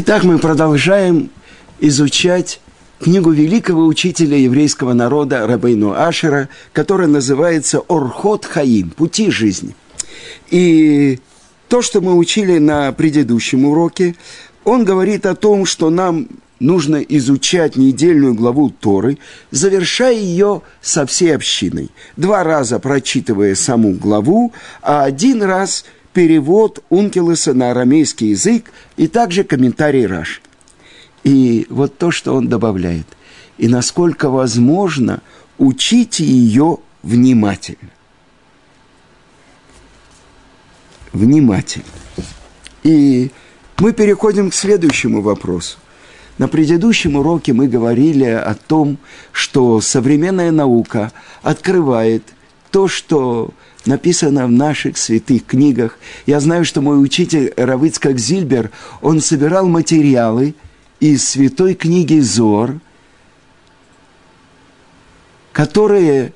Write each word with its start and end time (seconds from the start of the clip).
Итак, 0.00 0.22
мы 0.22 0.38
продолжаем 0.38 1.28
изучать 1.80 2.60
книгу 3.00 3.32
великого 3.32 3.84
учителя 3.84 4.36
еврейского 4.36 4.92
народа 4.92 5.44
Рабейну 5.44 5.90
Ашера, 5.90 6.48
которая 6.72 7.08
называется 7.08 7.82
«Орхот 7.88 8.44
Хаим»– 8.44 8.90
«Пути 8.96 9.32
жизни». 9.32 9.74
И 10.50 11.18
то, 11.66 11.82
что 11.82 12.00
мы 12.00 12.14
учили 12.14 12.58
на 12.58 12.92
предыдущем 12.92 13.64
уроке, 13.64 14.14
он 14.62 14.84
говорит 14.84 15.26
о 15.26 15.34
том, 15.34 15.66
что 15.66 15.90
нам 15.90 16.28
нужно 16.60 16.98
изучать 16.98 17.74
недельную 17.74 18.34
главу 18.34 18.70
Торы, 18.70 19.18
завершая 19.50 20.14
ее 20.14 20.62
со 20.80 21.06
всей 21.06 21.34
общиной. 21.34 21.90
Два 22.16 22.44
раза 22.44 22.78
прочитывая 22.78 23.56
саму 23.56 23.94
главу, 23.94 24.52
а 24.80 25.02
один 25.02 25.42
раз– 25.42 25.84
перевод 26.18 26.82
Ункелеса 26.88 27.54
на 27.54 27.70
арамейский 27.70 28.30
язык 28.30 28.72
и 28.96 29.06
также 29.06 29.44
комментарий 29.44 30.04
Раш. 30.04 30.42
И 31.22 31.64
вот 31.70 31.96
то, 31.96 32.10
что 32.10 32.34
он 32.34 32.48
добавляет. 32.48 33.06
И 33.56 33.68
насколько 33.68 34.28
возможно, 34.28 35.22
учите 35.58 36.24
ее 36.24 36.78
внимательно. 37.04 37.90
Внимательно. 41.12 41.84
И 42.82 43.30
мы 43.78 43.92
переходим 43.92 44.50
к 44.50 44.54
следующему 44.54 45.22
вопросу. 45.22 45.78
На 46.36 46.48
предыдущем 46.48 47.14
уроке 47.14 47.52
мы 47.52 47.68
говорили 47.68 48.24
о 48.24 48.56
том, 48.56 48.98
что 49.30 49.80
современная 49.80 50.50
наука 50.50 51.12
открывает 51.42 52.24
то, 52.72 52.88
что 52.88 53.50
написано 53.86 54.46
в 54.46 54.50
наших 54.50 54.96
святых 54.98 55.46
книгах. 55.46 55.98
Я 56.26 56.40
знаю, 56.40 56.64
что 56.64 56.80
мой 56.80 57.02
учитель 57.02 57.52
Равыцкак 57.56 58.18
Зильбер, 58.18 58.70
он 59.02 59.20
собирал 59.20 59.66
материалы 59.68 60.54
из 61.00 61.28
святой 61.28 61.74
книги 61.74 62.18
Зор, 62.20 62.80
которые 65.52 66.32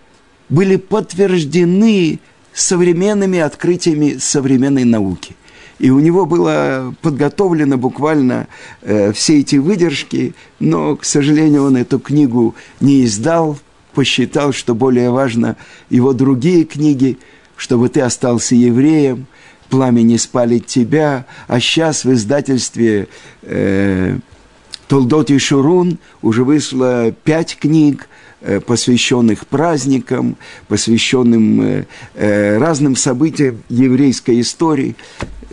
были 0.48 0.76
подтверждены 0.76 2.20
современными 2.52 3.38
открытиями 3.38 4.18
современной 4.18 4.84
науки. 4.84 5.36
И 5.78 5.90
у 5.90 5.98
него 5.98 6.26
было 6.26 6.94
подготовлено 7.02 7.76
буквально 7.76 8.46
э, 8.82 9.12
все 9.12 9.40
эти 9.40 9.56
выдержки, 9.56 10.34
но, 10.60 10.96
к 10.96 11.04
сожалению, 11.04 11.64
он 11.64 11.76
эту 11.76 11.98
книгу 11.98 12.54
не 12.80 13.04
издал, 13.04 13.58
посчитал, 13.92 14.52
что 14.52 14.74
более 14.74 15.10
важно 15.10 15.56
его 15.90 16.12
другие 16.12 16.64
книги– 16.64 17.18
чтобы 17.62 17.88
ты 17.88 18.00
остался 18.00 18.56
евреем, 18.56 19.26
пламя 19.68 20.02
не 20.02 20.18
спалит 20.18 20.66
тебя, 20.66 21.26
а 21.46 21.60
сейчас 21.60 22.04
в 22.04 22.12
издательстве 22.12 23.06
э, 23.42 24.18
Толдот 24.88 25.30
и 25.30 25.38
Шурун 25.38 25.98
уже 26.22 26.42
вышло 26.42 27.12
пять 27.22 27.56
книг, 27.56 28.08
э, 28.40 28.58
посвященных 28.58 29.46
праздникам, 29.46 30.36
посвященным 30.66 31.60
э, 31.62 31.84
э, 32.14 32.58
разным 32.58 32.96
событиям 32.96 33.62
еврейской 33.68 34.40
истории, 34.40 34.96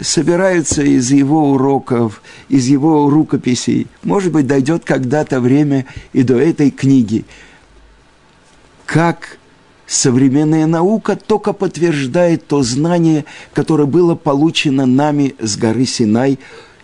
собираются 0.02 0.82
из 0.82 1.12
его 1.12 1.52
уроков, 1.52 2.24
из 2.50 2.66
его 2.66 3.08
рукописей. 3.08 3.86
Может 4.02 4.32
быть, 4.32 4.48
дойдет 4.48 4.84
когда-то 4.84 5.40
время 5.40 5.86
и 6.12 6.24
до 6.24 6.40
этой 6.40 6.72
книги. 6.72 7.24
Как 8.92 9.38
современная 9.86 10.66
наука 10.66 11.16
только 11.16 11.54
подтверждает 11.54 12.48
то 12.48 12.64
знание, 12.64 13.26
которое 13.54 13.86
было 13.86 14.16
получено 14.16 14.88
нами 14.88 15.36
с 15.38 15.58
горы 15.58 15.86
Синай 15.86 16.40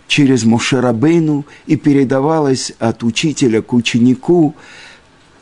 через 0.08 0.44
Мошерабейну 0.44 1.48
и 1.66 1.78
передавалось 1.78 2.74
от 2.78 3.02
учителя 3.02 3.64
к 3.64 3.74
ученику. 3.74 4.54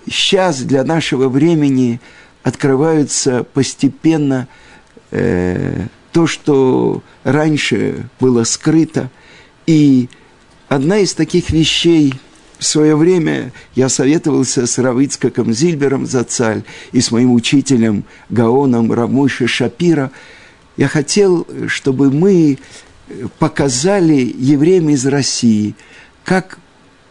Сейчас 0.10 0.62
для 0.62 0.86
нашего 0.86 1.28
времени 1.28 2.00
открываются 2.44 3.44
постепенно 3.44 4.48
э, 5.12 5.88
то, 6.14 6.28
что 6.28 7.04
раньше 7.26 8.08
было 8.22 8.46
скрыто. 8.46 9.10
И 9.68 10.08
одна 10.70 11.00
из 11.00 11.14
таких 11.14 11.50
вещей– 11.50 12.14
в 12.64 12.66
свое 12.66 12.96
время 12.96 13.52
я 13.76 13.90
советовался 13.90 14.66
с 14.66 14.78
Равицкаком 14.78 15.54
Зильбером 15.54 16.06
за 16.06 16.24
цаль 16.24 16.64
и 16.94 17.02
с 17.02 17.12
моим 17.12 17.34
учителем 17.34 18.06
Гаоном 18.30 18.94
Рамойши 18.94 19.48
Шапира. 19.48 20.12
Я 20.78 20.88
хотел, 20.88 21.46
чтобы 21.68 22.10
мы 22.10 22.58
показали 23.38 24.34
евреям 24.40 24.90
из 24.90 25.06
России, 25.06 25.76
как 26.24 26.58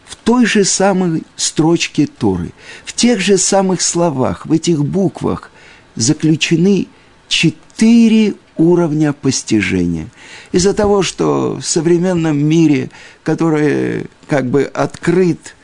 в 0.05 0.15
той 0.15 0.47
же 0.47 0.65
самой 0.65 1.21
строчке 1.35 2.07
Торы, 2.07 2.51
в 2.83 2.93
тех 2.93 3.21
же 3.21 3.37
самых 3.37 3.81
словах, 3.81 4.47
в 4.47 4.51
этих 4.51 4.83
буквах 4.83 5.51
заключены 5.95 6.87
четыре 7.27 8.33
уровня 8.57 9.13
постижения. 9.13 10.07
Из-за 10.51 10.73
того, 10.73 11.01
что 11.01 11.55
в 11.55 11.65
современном 11.65 12.37
мире, 12.37 12.89
который 13.23 14.07
как 14.27 14.45
бы 14.45 14.63
открыт, 14.63 15.55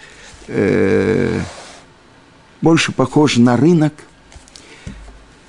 э, 0.48 1.40
больше 2.62 2.92
похож 2.92 3.38
на 3.38 3.58
рынок, 3.58 3.94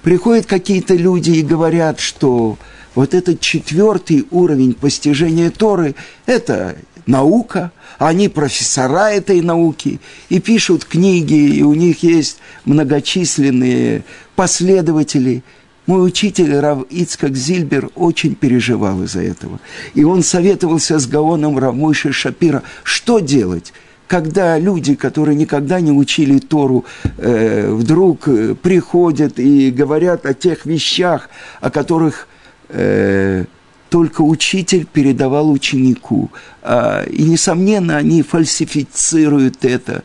приходят 0.03 0.47
какие-то 0.47 0.95
люди 0.95 1.31
и 1.31 1.43
говорят, 1.43 2.01
что 2.01 2.59
вот 2.95 3.15
этот 3.15 3.41
четвертый 3.41 4.27
уровень 4.31 4.75
постижения 4.75 5.51
Торы– 5.51 5.95
это 6.27 6.77
наука, 7.07 7.73
они 7.99 8.29
профессора 8.29 9.11
этой 9.11 9.41
науки 9.41 10.01
и 10.29 10.41
пишут 10.41 10.85
книги, 10.85 11.57
и 11.57 11.63
у 11.63 11.75
них 11.75 12.03
есть 12.03 12.39
многочисленные 12.65 14.05
последователи– 14.37 15.43
мой 15.87 16.07
учитель 16.07 16.59
Рав 16.59 16.85
Ицкак 16.91 17.35
Зильбер 17.35 17.91
очень 17.95 18.35
переживал 18.35 19.03
из-за 19.05 19.23
этого. 19.23 19.61
И 19.95 20.05
он 20.05 20.23
советовался 20.23 20.99
с 20.99 21.07
Гаоном 21.07 21.59
Равмойши 21.59 22.13
Шапира, 22.13 22.63
что 22.85 23.19
делать, 23.19 23.73
когда 24.07 24.59
люди, 24.59 24.95
которые 24.95 25.37
никогда 25.37 25.81
не 25.81 25.93
учили 25.93 26.39
Тору, 26.39 26.85
э, 27.17 27.71
вдруг 27.71 28.27
э, 28.27 28.55
приходят 28.55 29.39
и 29.39 29.71
говорят 29.71 30.27
о 30.27 30.35
тех 30.35 30.67
вещах, 30.67 31.31
о 31.61 31.71
которых 31.71 32.27
э, 32.69 33.45
только 33.91 34.23
учитель 34.23 34.87
передавал 34.87 35.51
ученику. 35.51 36.31
А, 36.63 37.05
и, 37.05 37.25
несомненно, 37.25 37.97
они 37.97 38.23
фальсифицируют 38.23 39.65
это 39.65 40.05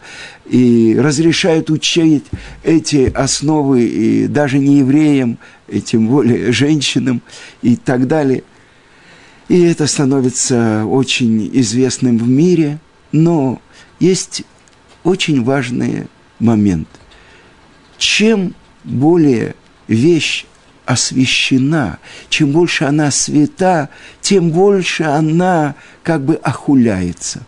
и 0.49 0.97
разрешают 0.99 1.69
учить 1.69 2.25
эти 2.63 3.11
основы 3.13 3.83
и 3.83 4.27
даже 4.27 4.57
не 4.57 4.79
евреям, 4.79 5.37
и 5.67 5.81
тем 5.81 6.07
более 6.07 6.51
женщинам 6.51 7.21
и 7.61 7.75
так 7.75 8.07
далее. 8.07 8.43
И 9.47 9.61
это 9.61 9.85
становится 9.85 10.83
очень 10.85 11.49
известным 11.53 12.17
в 12.17 12.27
мире, 12.27 12.79
но 13.11 13.61
есть 13.99 14.43
очень 15.03 15.43
важный 15.43 16.07
момент. 16.39 16.87
Чем 17.99 18.55
более 18.83 19.53
вещь 19.87 20.45
освящена, 20.85 21.99
чем 22.29 22.51
больше 22.51 22.85
она 22.85 23.11
свята, 23.11 23.89
тем 24.21 24.51
больше 24.51 25.03
она 25.03 25.75
как 26.03 26.23
бы 26.23 26.35
охуляется. 26.35 27.41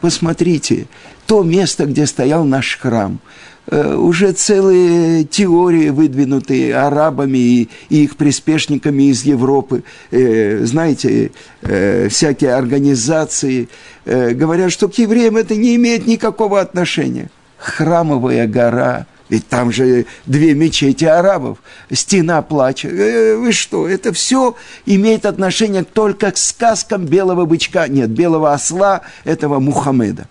Посмотрите, 0.00 0.86
то 1.26 1.42
место, 1.42 1.86
где 1.86 2.06
стоял 2.06 2.44
наш 2.44 2.78
храм, 2.78 3.20
э, 3.66 3.94
уже 3.94 4.32
целые 4.32 5.24
теории 5.24 5.90
выдвинутые 5.90 6.74
арабами 6.74 7.38
и, 7.38 7.68
их 7.90 8.16
приспешниками 8.16 9.10
из 9.10 9.24
Европы, 9.24 9.84
э, 10.10 10.64
знаете, 10.64 11.32
э, 11.62 12.08
всякие 12.08 12.54
организации 12.54 13.68
говорят, 14.06 14.72
что 14.72 14.88
к 14.88 14.94
евреям 14.94 15.36
это 15.36 15.54
не 15.54 15.76
имеет 15.76 16.06
никакого 16.06 16.60
отношения. 16.60 17.30
Храмовая 17.58 18.48
гора– 18.48 19.06
ведь 19.30 19.48
там 19.48 19.72
же 19.72 20.06
две 20.26 20.54
мечети 20.54 21.04
арабов, 21.04 21.58
стена 21.90 22.42
плача. 22.42 22.88
Э, 22.88 23.36
вы 23.36 23.52
что, 23.52 23.88
это 23.88 24.12
все 24.12 24.56
имеет 24.86 25.24
отношение 25.24 25.84
только 25.84 26.32
к 26.32 26.36
сказкам 26.36 27.06
белого 27.06 27.46
бычка, 27.46 27.86
нет, 27.88 28.10
белого 28.10 28.52
осла 28.52 29.02
этого 29.24 29.60
Мухаммеда, 29.60 30.26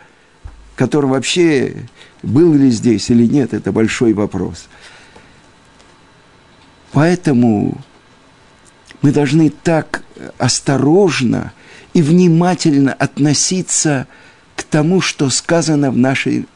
который 0.75 1.09
вообще 1.09 1.87
был 2.21 2.53
ли 2.53 2.69
здесь 2.69 3.09
или 3.09 3.25
нет, 3.25 3.53
это 3.53 3.71
большой 3.71 4.11
вопрос. 4.13 4.67
Поэтому 6.91 7.77
мы 9.01 9.11
должны 9.13 9.49
так 9.49 10.03
осторожно 10.37 11.53
и 11.93 12.01
внимательно 12.01 12.91
относиться 12.91 14.07
к 14.57 14.63
тому, 14.63 14.99
что 14.99 15.29
сказано 15.29 15.89
в 15.89 15.97
нашей 15.97 16.47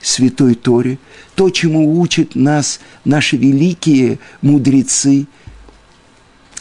Святой 0.00 0.54
Торе, 0.54 0.98
то, 1.34 1.50
чему 1.50 2.00
учат 2.00 2.34
нас 2.34 2.80
наши 3.04 3.36
великие 3.36 4.18
мудрецы. 4.42 5.26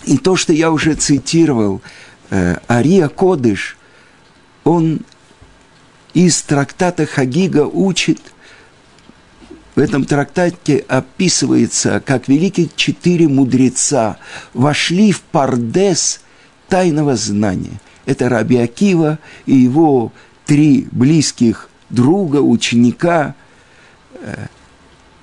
И 0.06 0.18
то, 0.18 0.36
что 0.36 0.54
я 0.54 0.72
уже 0.72 0.96
цитировал, 0.96 1.82
э, 2.30 2.58
Ария 2.70 3.08
Кодыш, 3.08 3.78
он 4.64 5.02
из 6.14 6.42
трактата 6.42 7.06
Хагига 7.06 7.66
учит, 7.66 8.20
в 9.76 9.80
этом 9.80 10.06
трактате 10.06 10.84
описывается, 10.88 12.02
как 12.04 12.28
великие 12.28 12.70
четыре 12.76 13.28
мудреца 13.28 14.18
вошли 14.56 15.12
в 15.12 15.22
пардес 15.22 16.22
тайного 16.68 17.16
знания. 17.16 17.80
Это 18.08 18.30
Раби 18.30 18.58
Акива 18.58 19.20
и 19.46 19.56
его 19.56 20.12
три 20.48 20.88
близких 20.92 21.70
друга, 21.90 22.38
ученика 22.38 23.36
э, 24.14 24.48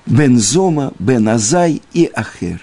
Бензома, 0.05 0.93
Беназай 0.99 1.81
и 1.93 2.09
Ахер. 2.13 2.61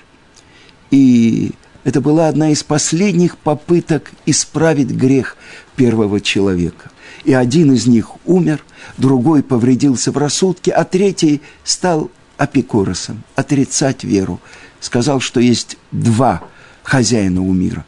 И 0.90 1.52
это 1.84 2.00
была 2.00 2.28
одна 2.28 2.50
из 2.50 2.62
последних 2.62 3.36
попыток 3.36 4.12
исправить 4.26 4.90
грех 4.90 5.36
первого 5.74 6.20
человека. 6.20 6.90
И 7.24 7.32
один 7.32 7.72
из 7.72 7.86
них 7.86 8.10
умер, 8.24 8.64
другой 8.98 9.42
повредился 9.42 10.12
в 10.12 10.18
рассудке, 10.18 10.72
а 10.72 10.84
третий 10.84 11.40
стал 11.64 12.10
апикоросом, 12.36 13.22
отрицать 13.34 14.04
веру. 14.04 14.40
Сказал, 14.80 15.20
что 15.20 15.40
есть 15.40 15.76
два 15.92 16.42
хозяина 16.82 17.42
у 17.42 17.52
мира. 17.52 17.84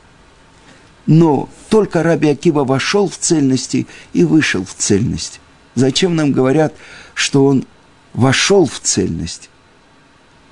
Но 1.07 1.49
только 1.69 2.03
Раби 2.03 2.29
Акива 2.29 2.65
вошел 2.65 3.09
в 3.09 3.19
цельности 3.19 3.87
и 4.13 4.25
вышел 4.25 4.65
в 4.65 4.75
цельность. 4.75 5.41
Зачем 5.75 6.15
нам 6.17 6.32
говорят, 6.32 6.75
что 7.15 7.47
он 7.47 7.67
вошел 8.12 8.67
в 8.67 8.81
цельность? 8.81 9.50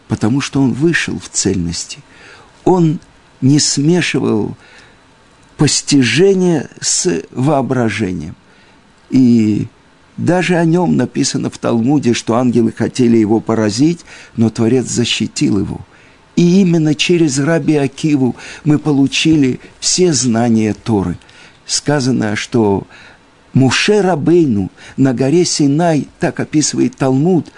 Потому 0.08 0.40
что 0.40 0.60
он 0.60 0.72
вышел 0.72 1.18
в 1.18 1.28
цельности. 1.28 2.00
Он 2.64 2.98
не 3.40 3.58
смешивал 3.58 4.56
постижение 5.56 6.68
с 6.80 7.22
воображением. 7.30 8.34
И 9.10 9.68
даже 10.16 10.56
о 10.56 10.64
нем 10.64 10.96
написано 10.96 11.50
в 11.50 11.58
Талмуде, 11.58 12.14
что 12.14 12.36
ангелы 12.36 12.72
хотели 12.72 13.16
его 13.16 13.40
поразить, 13.40 14.00
но 14.36 14.50
Творец 14.50 14.86
защитил 14.86 15.58
его. 15.58 15.80
И 16.36 16.60
именно 16.60 16.94
через 16.94 17.38
Раби 17.38 17.76
Акиву 17.76 18.36
мы 18.64 18.78
получили 18.78 19.60
все 19.80 20.12
знания 20.12 20.74
Торы. 20.74 21.18
Сказано, 21.66 22.36
что 22.36 22.86
Муше 23.52 24.00
Рабейну 24.00 24.70
на 24.96 25.12
горе 25.12 25.44
Синай, 25.44 26.08
так 26.20 26.40
описывает 26.40 26.96
Талмуд, 26.96 27.52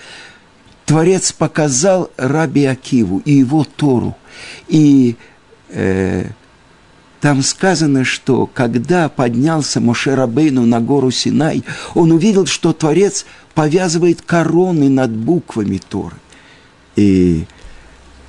Творец 0.86 1.32
показал 1.32 2.10
Раби 2.16 2.64
Акиву 2.64 3.22
и 3.24 3.32
его 3.32 3.64
Тору. 3.64 4.16
И 4.68 5.16
э, 5.70 6.26
там 7.20 7.42
сказано, 7.42 8.04
что 8.04 8.46
когда 8.46 9.08
поднялся 9.08 9.80
Моше 9.80 10.14
Рабейну 10.14 10.66
на 10.66 10.80
гору 10.80 11.10
Синай, 11.10 11.64
он 11.94 12.12
увидел, 12.12 12.44
что 12.46 12.72
Творец 12.72 13.24
повязывает 13.54 14.20
короны 14.20 14.90
над 14.90 15.10
буквами 15.10 15.78
Торы. 15.78 16.16
И 16.96 17.46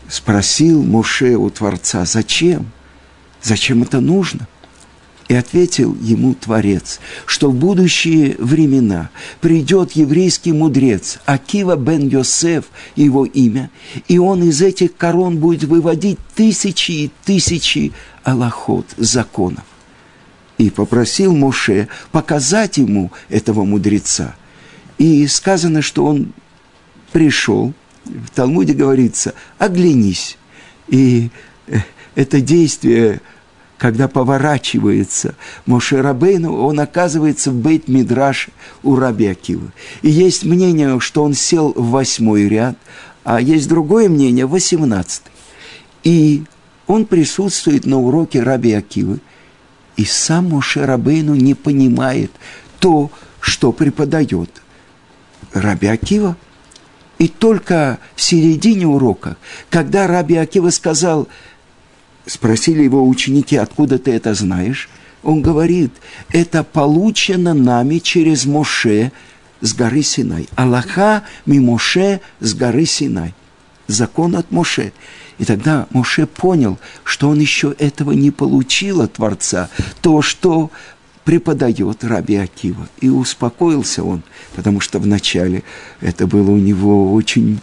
спросил 0.08 0.82
Моше 0.82 1.36
у 1.36 1.50
Творца, 1.50 2.06
зачем? 2.06 2.72
Зачем 3.42 3.84
это 3.84 4.00
нужно? 4.00 4.48
И 5.28 5.34
ответил 5.34 5.96
ему 6.02 6.36
Творец, 6.36 7.00
что 7.26 7.50
в 7.50 7.56
будущие 7.56 8.36
времена 8.38 9.10
придет 9.42 9.94
еврейский 9.94 10.54
мудрец 10.54 11.18
Акива 11.26 11.76
бен 11.76 12.08
Йосеф, 12.08 12.66
его 12.96 13.26
имя, 13.26 13.72
и 14.08 14.20
он 14.20 14.44
из 14.44 14.62
этих 14.62 14.96
корон 14.96 15.38
будет 15.38 15.64
выводить 15.64 16.20
тысячи 16.36 16.92
и 16.92 17.12
тысячи 17.24 17.92
аллахот, 18.24 18.86
законов. 18.98 19.64
И 20.60 20.70
попросил 20.70 21.36
Моше 21.36 21.88
показать 22.12 22.78
ему 22.78 23.12
этого 23.30 23.66
мудреца. 23.66 24.36
И 25.00 25.26
сказано, 25.26 25.82
что 25.82 26.06
он 26.06 26.34
пришел, 27.12 27.74
в 28.06 28.30
Талмуде 28.30 28.74
говорится, 28.74 29.34
оглянись. 29.58 30.38
И 30.88 31.30
э, 31.68 31.80
это 32.14 32.40
действие 32.42 33.22
когда 33.78 34.08
поворачивается 34.08 35.36
Моше 35.66 36.02
Рабейну, 36.02 36.56
он 36.66 36.80
оказывается 36.80 37.52
в 37.52 37.56
бейт 37.56 37.88
Мидраш 37.88 38.50
у 38.84 38.96
Раби 38.96 39.28
Акивы. 39.28 39.72
И 40.02 40.10
есть 40.10 40.44
мнение, 40.44 41.00
что 41.00 41.24
он 41.24 41.34
сел 41.34 41.74
в 41.76 41.90
восьмой 41.90 42.48
ряд, 42.48 42.78
а 43.24 43.42
есть 43.42 43.68
другое 43.68 44.08
мнение, 44.08 44.46
восемнадцатый. 44.46 45.32
И 46.04 46.44
он 46.88 47.06
присутствует 47.06 47.86
на 47.86 48.00
уроке 48.00 48.44
Раби 48.44 48.72
Акивы, 48.74 49.20
и 49.98 50.06
сам 50.06 50.50
Моше 50.50 50.86
Рабейну 50.86 51.36
не 51.36 51.54
понимает 51.54 52.32
то, 52.80 53.12
что 53.40 53.72
преподает 53.72 54.62
Раби 55.54 55.88
Акива. 55.88 56.38
И 57.18 57.30
только 57.30 58.00
в 58.16 58.22
середине 58.22 58.88
урока, 58.88 59.38
когда 59.70 60.06
Раби 60.06 60.36
Акива 60.36 60.70
сказал– 60.70 61.28
Спросили 62.26 62.84
его 62.84 63.08
ученики, 63.08 63.56
откуда 63.56 64.00
ты 64.00 64.12
это 64.12 64.34
знаешь? 64.34 64.90
Он 65.24 65.42
говорит, 65.42 65.92
это 66.30 66.64
получено 66.64 67.54
нами 67.54 68.00
через 68.00 68.46
Моше 68.46 69.12
с 69.62 69.74
горы 69.74 70.04
Синай. 70.04 70.48
Аллаха 70.56 71.24
ми 71.46 71.60
Моше 71.60 72.22
с 72.40 72.54
горы 72.54 72.86
Синай. 72.86 73.34
Закон 73.88 74.36
от 74.36 74.52
Моше. 74.52 74.92
И 75.38 75.46
тогда 75.46 75.88
Моше 75.92 76.26
понял, 76.26 76.80
что 77.04 77.30
он 77.30 77.40
еще 77.40 77.76
этого 77.78 78.12
не 78.12 78.32
получил 78.32 79.02
от 79.02 79.14
Творца, 79.14 79.70
то, 80.02 80.22
что 80.22 80.72
преподает 81.24 82.04
Раби 82.04 82.36
Акива. 82.36 82.88
И 83.02 83.10
успокоился 83.10 84.04
он, 84.04 84.24
потому 84.56 84.80
что 84.80 85.00
вначале 85.00 85.64
это 86.02 86.26
было 86.26 86.52
у 86.52 86.58
него 86.58 87.14
очень 87.14 87.60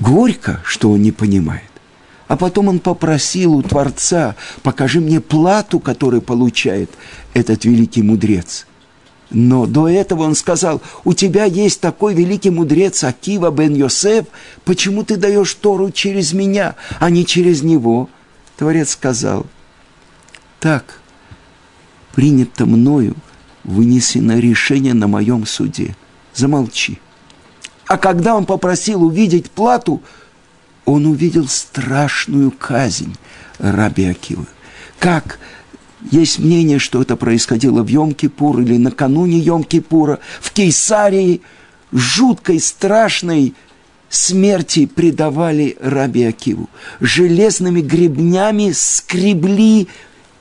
горько, 0.00 0.60
что 0.64 0.90
он 0.90 1.02
не 1.02 1.12
понимает. 1.12 1.71
А 2.32 2.36
потом 2.38 2.68
он 2.68 2.78
попросил 2.78 3.52
у 3.52 3.62
Творца, 3.62 4.36
покажи 4.62 5.02
мне 5.02 5.20
плату, 5.20 5.80
которую 5.80 6.22
получает 6.22 6.90
этот 7.34 7.66
великий 7.66 8.02
мудрец. 8.02 8.66
Но 9.28 9.66
до 9.66 9.86
этого 9.86 10.22
он 10.22 10.34
сказал, 10.34 10.80
у 11.04 11.12
тебя 11.12 11.44
есть 11.44 11.82
такой 11.82 12.14
великий 12.14 12.48
мудрец 12.48 13.04
Акива 13.04 13.50
бен 13.50 13.74
Йосеф, 13.74 14.24
почему 14.64 15.04
ты 15.04 15.18
даешь 15.18 15.52
Тору 15.52 15.90
через 15.90 16.32
меня, 16.32 16.76
а 17.00 17.10
не 17.10 17.26
через 17.26 17.62
него? 17.62 18.08
Творец 18.56 18.92
сказал, 18.92 19.44
так, 20.58 21.00
принято 22.14 22.64
мною, 22.64 23.14
вынесено 23.62 24.38
решение 24.38 24.94
на 24.94 25.06
моем 25.06 25.44
суде. 25.44 25.94
Замолчи. 26.32 26.98
А 27.86 27.98
когда 27.98 28.34
он 28.34 28.46
попросил 28.46 29.04
увидеть 29.04 29.50
плату, 29.50 30.00
он 30.84 31.06
увидел 31.06 31.48
страшную 31.48 32.50
казнь 32.50 33.16
Раби 33.58 34.04
Акивы. 34.04 34.46
Как 34.98 35.38
есть 36.10 36.38
мнение, 36.38 36.78
что 36.78 37.00
это 37.02 37.16
происходило 37.16 37.82
в 37.82 37.86
Йом-Кипур 37.86 38.62
или 38.62 38.76
накануне 38.76 39.40
Йом-Кипура, 39.40 40.18
в 40.40 40.52
Кейсарии, 40.52 41.42
жуткой, 41.92 42.60
страшной 42.60 43.54
смерти 44.08 44.86
предавали 44.86 45.76
Раби 45.80 46.24
Акиву. 46.24 46.68
Железными 47.00 47.80
гребнями 47.80 48.72
скребли 48.72 49.88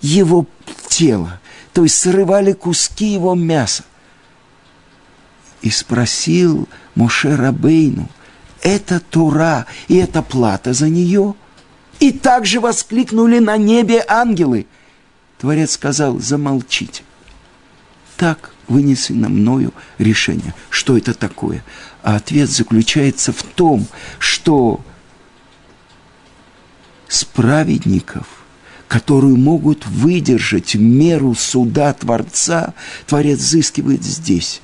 его 0.02 0.48
тело, 0.88 1.40
то 1.74 1.84
есть 1.84 1.98
срывали 1.98 2.54
куски 2.54 3.14
его 3.14 3.36
мяса. 3.36 3.84
И 5.62 5.70
спросил 5.70 6.68
Моше 6.96 7.36
Рабейну– 7.36 8.10
это 8.62 9.00
Тура, 9.00 9.66
и 9.88 9.98
это 9.98 10.22
плата 10.22 10.74
за 10.74 10.90
нее. 10.90 11.36
И 12.00 12.12
также 12.12 12.60
воскликнули 12.60 13.40
на 13.40 13.58
небе 13.58 14.04
ангелы. 14.08 14.66
Творец 15.40 15.72
сказал, 15.72 16.20
замолчите. 16.20 17.04
Так 18.18 18.54
вынесено 18.68 19.30
мною 19.30 19.74
решение. 19.98 20.54
Что 20.70 20.98
это 20.98 21.14
такое? 21.14 21.64
А 22.04 22.16
ответ 22.16 22.50
заключается 22.50 23.34
в 23.34 23.44
том, 23.44 23.88
что 24.20 24.82
с 27.08 27.26
праведников, 27.26 28.28
которые 28.88 29.36
могут 29.36 29.86
выдержать 29.88 30.76
меру 30.76 31.36
суда 31.36 31.94
Творца, 31.94 32.74
Творец 33.08 33.40
взыскивает 33.40 34.04
здесь. 34.04 34.62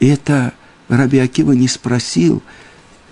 Это 0.00 0.54
Раби 0.88 1.18
Акива 1.18 1.52
не 1.52 1.68
спросил– 1.68 2.42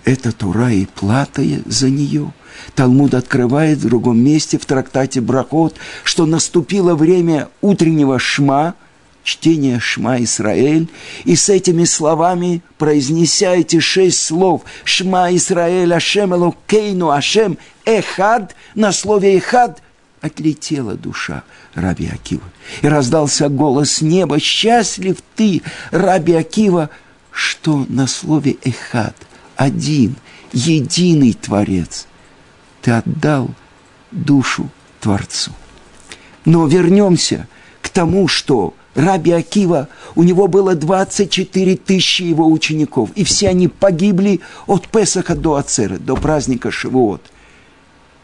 это 0.09 0.31
Тура 0.31 0.71
и 0.71 0.85
плата 0.85 1.43
за 1.65 1.89
нее. 1.89 2.33
Талмуд 2.75 3.13
открывает 3.13 3.77
в 3.77 3.87
другом 3.87 4.19
месте 4.19 4.57
в 4.57 4.65
трактате 4.65 5.21
Брахот, 5.21 5.75
что 6.03 6.25
наступило 6.25 6.95
время 6.95 7.49
утреннего 7.61 8.17
шма, 8.19 8.73
чтения 9.23 9.79
Шма 9.79 10.21
Исраэль, 10.23 10.87
и 11.25 11.35
с 11.35 11.49
этими 11.49 11.83
словами, 11.83 12.63
произнеся 12.77 13.55
эти 13.55 13.79
шесть 13.79 14.21
слов 14.21 14.63
«Шма 14.83 15.33
Исраэль, 15.35 15.93
Ашем 15.93 16.33
Элокейну, 16.33 17.11
Ашем 17.11 17.57
Эхад», 17.85 18.55
на 18.73 18.91
слове 18.91 19.37
«Эхад» 19.37 19.81
отлетела 20.21 20.95
душа 20.95 21.43
Раби 21.75 22.09
Акива. 22.11 22.43
И 22.81 22.87
раздался 22.87 23.47
голос 23.47 24.01
неба, 24.01 24.39
«Счастлив 24.39 25.17
ты, 25.35 25.61
Раби 25.91 26.33
Акива, 26.33 26.89
что 27.31 27.85
на 27.87 28.07
слове 28.07 28.57
«эхад» 28.63 29.15
один, 29.59 30.15
единый 30.53 31.33
Творец. 31.33 32.07
Ты 32.81 32.91
отдал 32.91 33.49
душу 34.09 34.69
Творцу. 35.01 35.51
Но 36.45 36.65
вернемся 36.65 37.45
к 37.81 37.89
тому, 37.89 38.29
что 38.29 38.73
Раби 38.95 39.31
Акива, 39.31 39.89
у 40.15 40.23
него 40.23 40.47
было 40.47 40.75
24 40.75 41.75
тысячи 41.75 42.23
его 42.23 42.49
учеников, 42.49 43.09
и 43.15 43.25
все 43.25 43.49
они 43.49 43.67
погибли 43.67 44.39
от 44.65 44.87
Песаха 44.87 45.35
до 45.35 45.55
Ацера, 45.55 45.97
до 45.97 46.15
праздника 46.15 46.71
Шивот. 46.71 47.21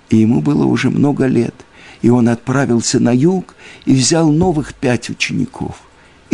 И 0.09 0.15
ему 0.15 0.39
было 0.39 0.65
уже 0.65 0.89
много 0.89 1.25
лет, 1.25 1.55
и 2.01 2.09
он 2.09 2.29
отправился 2.29 3.01
на 3.01 3.13
юг 3.13 3.55
и 3.83 3.93
взял 3.93 4.31
новых 4.31 4.73
пять 4.73 5.09
учеников. 5.09 5.84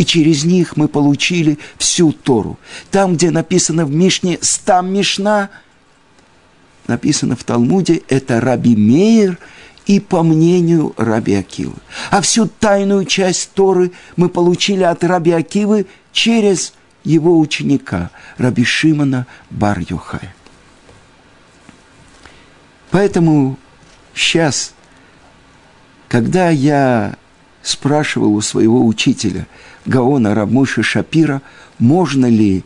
И 0.02 0.04
через 0.04 0.42
них 0.42 0.76
мы 0.76 0.88
получили 0.88 1.60
всю 1.78 2.10
Тору. 2.10 2.58
Там, 2.90 3.14
где 3.14 3.30
написано 3.30 3.86
в 3.86 3.92
Мишне 3.92 4.36
«Стам 4.40 4.92
Мишна», 4.92 5.48
написано 6.88 7.36
в 7.36 7.44
Талмуде, 7.44 8.02
это 8.08 8.40
Раби 8.40 8.74
Мейер– 8.74 9.38
и 9.86 10.00
по 10.00 10.24
мнению 10.24 10.92
Раби 10.96 11.34
Акивы. 11.34 11.74
А 12.10 12.20
всю 12.20 12.46
тайную 12.46 13.04
часть 13.04 13.52
Торы 13.52 13.92
мы 14.16 14.28
получили 14.28 14.82
от 14.82 15.04
Раби 15.04 15.30
Акивы 15.32 15.86
через 16.12 16.72
его 17.04 17.38
ученика, 17.38 18.10
Раби 18.38 18.64
Шимона 18.64 19.26
бар 19.50 19.78
-Йохая. 19.78 20.30
Поэтому 22.90 23.56
сейчас, 24.14 24.74
когда 26.08 26.50
я 26.50 27.16
спрашивал 27.62 28.34
у 28.34 28.40
своего 28.40 28.86
учителя 28.86 29.46
Гаона 29.86 30.34
Рамуши 30.34 30.82
Шапира, 30.82 31.42
можно 31.78 32.26
ли 32.26 32.64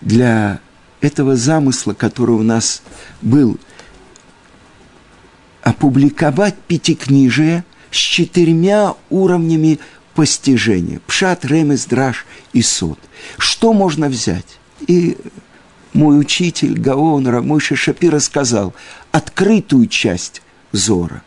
для 0.00 0.60
этого 1.00 1.36
замысла, 1.36 1.94
который 1.94 2.36
у 2.36 2.42
нас 2.42 2.82
был– 3.20 3.58
опубликовать 5.62 6.56
пятикнижие 6.66 7.64
с 7.90 7.96
четырьмя 7.96 8.94
уровнями 9.10 9.78
постижения. 10.14 11.00
Пшат, 11.06 11.44
ремес, 11.44 11.86
драж 11.86 12.26
и 12.52 12.62
суд. 12.62 12.98
Что 13.38 13.72
можно 13.72 14.08
взять? 14.08 14.58
И 14.86 15.16
мой 15.92 16.18
учитель 16.18 16.78
Гаон 16.78 17.26
Рамойша 17.26 17.76
Шапира 17.76 18.18
сказал 18.18 18.74
открытую 19.12 19.86
часть 19.86 20.42
зора, 20.72 21.22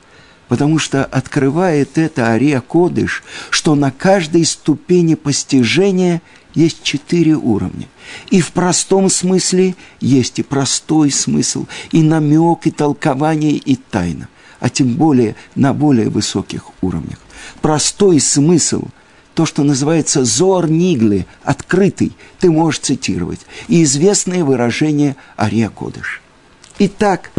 потому 0.47 0.79
что 0.79 1.05
открывает 1.05 1.97
это 1.97 2.27
Ария 2.27 2.61
Кодыш, 2.61 3.23
что 3.49 3.75
на 3.75 3.91
каждой 3.91 4.45
ступени 4.45 5.15
постижения 5.15 6.21
есть 6.53 6.83
четыре 6.83 7.35
уровня. 7.35 7.87
И 8.29 8.41
в 8.41 8.51
простом 8.51 9.09
смысле 9.09 9.75
есть 9.99 10.39
и 10.39 10.43
простой 10.43 11.11
смысл, 11.11 11.65
и 11.91 12.01
намек, 12.01 12.65
и 12.65 12.71
толкование, 12.71 13.53
и 13.53 13.75
тайна. 13.75 14.29
А 14.59 14.69
тем 14.69 14.93
более 14.93 15.35
на 15.55 15.73
более 15.73 16.09
высоких 16.09 16.65
уровнях. 16.81 17.19
Простой 17.61 18.19
смысл– 18.19 18.85
то, 19.35 19.45
что 19.45 19.63
называется 19.63 20.23
«зор 20.23 20.71
нигли», 20.71 21.27
открытый, 21.43 22.13
ты 22.39 22.49
можешь 22.49 22.79
цитировать. 22.79 23.41
И 23.67 23.83
известное 23.83 24.45
выражение 24.45 25.17
Ария 25.37 25.69
Кодыш. 25.69 26.21
Итак, 26.79 27.31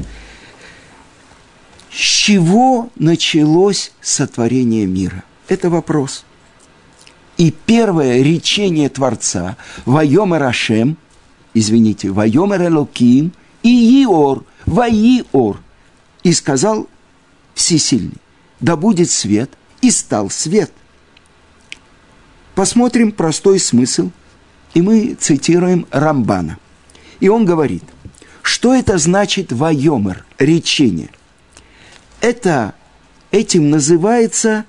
с 1.96 1.98
чего 1.98 2.90
началось 2.96 3.90
сотворение 4.02 4.84
мира? 4.84 5.24
Это 5.48 5.70
вопрос. 5.70 6.26
И 7.38 7.50
первое 7.50 8.20
речение 8.20 8.90
Творца 8.90 9.56
«Вайомер 9.86 10.42
Ашем», 10.42 10.98
извините, 11.54 12.10
«Вайомер 12.10 12.66
Элоким» 12.66 13.32
и 13.62 14.02
«Иор», 14.04 14.44
«Ваиор», 14.66 15.58
и 16.22 16.34
сказал 16.34 16.86
Всесильный, 17.54 18.18
«Да 18.60 18.76
будет 18.76 19.08
свет», 19.08 19.50
и 19.80 19.90
стал 19.90 20.28
свет. 20.28 20.70
Посмотрим 22.54 23.10
простой 23.10 23.58
смысл, 23.58 24.10
и 24.74 24.82
мы 24.82 25.16
цитируем 25.18 25.86
Рамбана. 25.90 26.58
И 27.20 27.28
он 27.30 27.46
говорит, 27.46 27.84
что 28.42 28.74
это 28.74 28.98
значит 28.98 29.50
«Вайомер», 29.50 30.26
речение. 30.38 31.08
Это, 32.20 32.74
этим 33.30 33.70
называется 33.70 34.64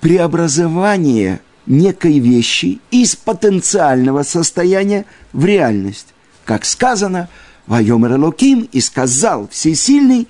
преобразование– 0.00 1.40
некой 1.68 2.18
вещи 2.18 2.80
из 2.90 3.14
потенциального 3.14 4.24
состояния 4.24 5.04
в 5.32 5.44
реальность. 5.44 6.08
Как 6.44 6.64
сказано, 6.64 7.28
«Вайомер 7.66 8.18
Локим» 8.18 8.68
и 8.72 8.80
сказал 8.80 9.48
Всесильный, 9.48 10.26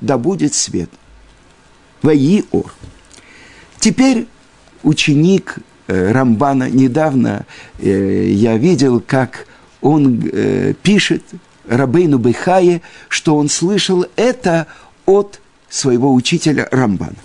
да 0.00 0.18
будет 0.18 0.52
свет. 0.52 0.90
Ваиор. 2.02 2.74
Теперь 3.78 4.26
ученик 4.82 5.58
э, 5.86 6.10
Рамбана, 6.12 6.68
недавно 6.68 7.46
э, 7.78 8.28
я 8.30 8.56
видел, 8.56 9.00
как 9.00 9.46
он 9.80 10.20
э, 10.32 10.74
пишет 10.82 11.22
Рабейну 11.68 12.18
Бехае, 12.18 12.82
что 13.08 13.36
он 13.36 13.48
слышал 13.48 14.06
это 14.16 14.66
от 15.06 15.40
своего 15.70 16.12
учителя 16.12 16.68
Рамбана. 16.70 17.16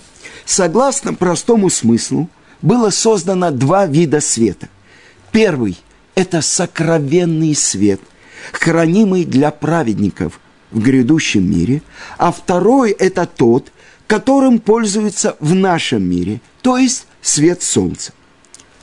Согласно 0.45 1.13
простому 1.13 1.69
смыслу, 1.69 2.29
было 2.61 2.91
создано 2.91 3.51
два 3.51 3.85
вида 3.85 4.21
света. 4.21 4.69
Первый– 5.31 5.77
это 6.15 6.41
сокровенный 6.41 7.55
свет, 7.55 7.99
хранимый 8.53 9.25
для 9.25 9.51
праведников 9.51 10.39
в 10.71 10.79
грядущем 10.79 11.49
мире, 11.49 11.81
а 12.17 12.31
второй– 12.31 12.91
это 12.99 13.25
тот, 13.25 13.71
которым 14.07 14.59
пользуются 14.59 15.35
в 15.39 15.53
нашем 15.55 16.03
мире, 16.03 16.41
то 16.61 16.77
есть 16.77 17.07
свет 17.21 17.63
солнца, 17.63 18.13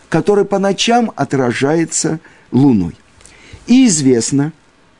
который 0.09 0.45
по 0.45 0.59
ночам 0.59 1.13
отражается 1.15 2.21
луной. 2.51 2.97
И 3.67 3.87
известно, 3.87 4.53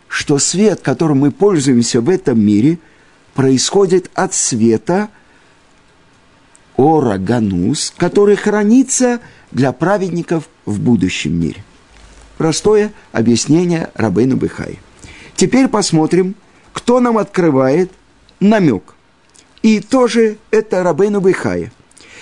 что 0.09 0.39
свет, 0.39 0.81
которым 0.81 1.19
мы 1.21 1.33
пользуемся 1.33 2.01
в 2.01 2.09
этом 2.09 2.41
мире, 2.41 2.79
происходит 3.35 4.11
от 4.15 4.35
света– 4.35 5.09
Ора 6.77 7.19
Ганус, 7.19 7.93
который 7.97 8.37
хранится 8.37 9.21
для 9.51 9.73
праведников 9.73 10.49
в 10.65 10.81
будущем 10.81 11.39
мире. 11.39 11.65
Простое 12.39 12.93
объяснение 13.13 13.91
Рабейну 13.95 14.37
Быхай. 14.37 14.81
Теперь 15.37 15.69
посмотрим, 15.69 16.35
кто 16.73 17.01
нам 17.01 17.19
открывает 17.19 17.93
намек. 18.41 18.95
И 19.63 19.81
тоже 19.81 20.39
это 20.51 20.83
Рабейну 20.83 21.21
Быхая. 21.21 21.73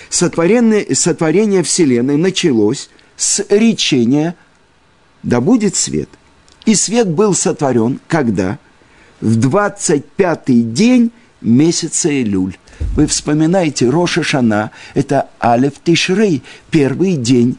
Сотворение, 0.09 0.93
сотворение 0.93 1.63
Вселенной 1.63 2.17
началось 2.17 2.89
с 3.15 3.43
речения 3.49 4.35
«Да 5.23 5.39
будет 5.39 5.75
свет». 5.75 6.09
И 6.65 6.75
свет 6.75 7.09
был 7.09 7.33
сотворен 7.33 7.99
когда? 8.07 8.59
В 9.21 9.37
25-й 9.37 10.63
день 10.63 11.11
месяца 11.41 12.09
Илюль. 12.09 12.57
Вы 12.95 13.05
вспоминаете, 13.05 13.89
Роша 13.89 14.23
Шана– 14.23 14.71
это 14.95 15.29
Алеф 15.41 15.73
Тишрей, 15.83 16.41
первый 16.71 17.15
день 17.15 17.57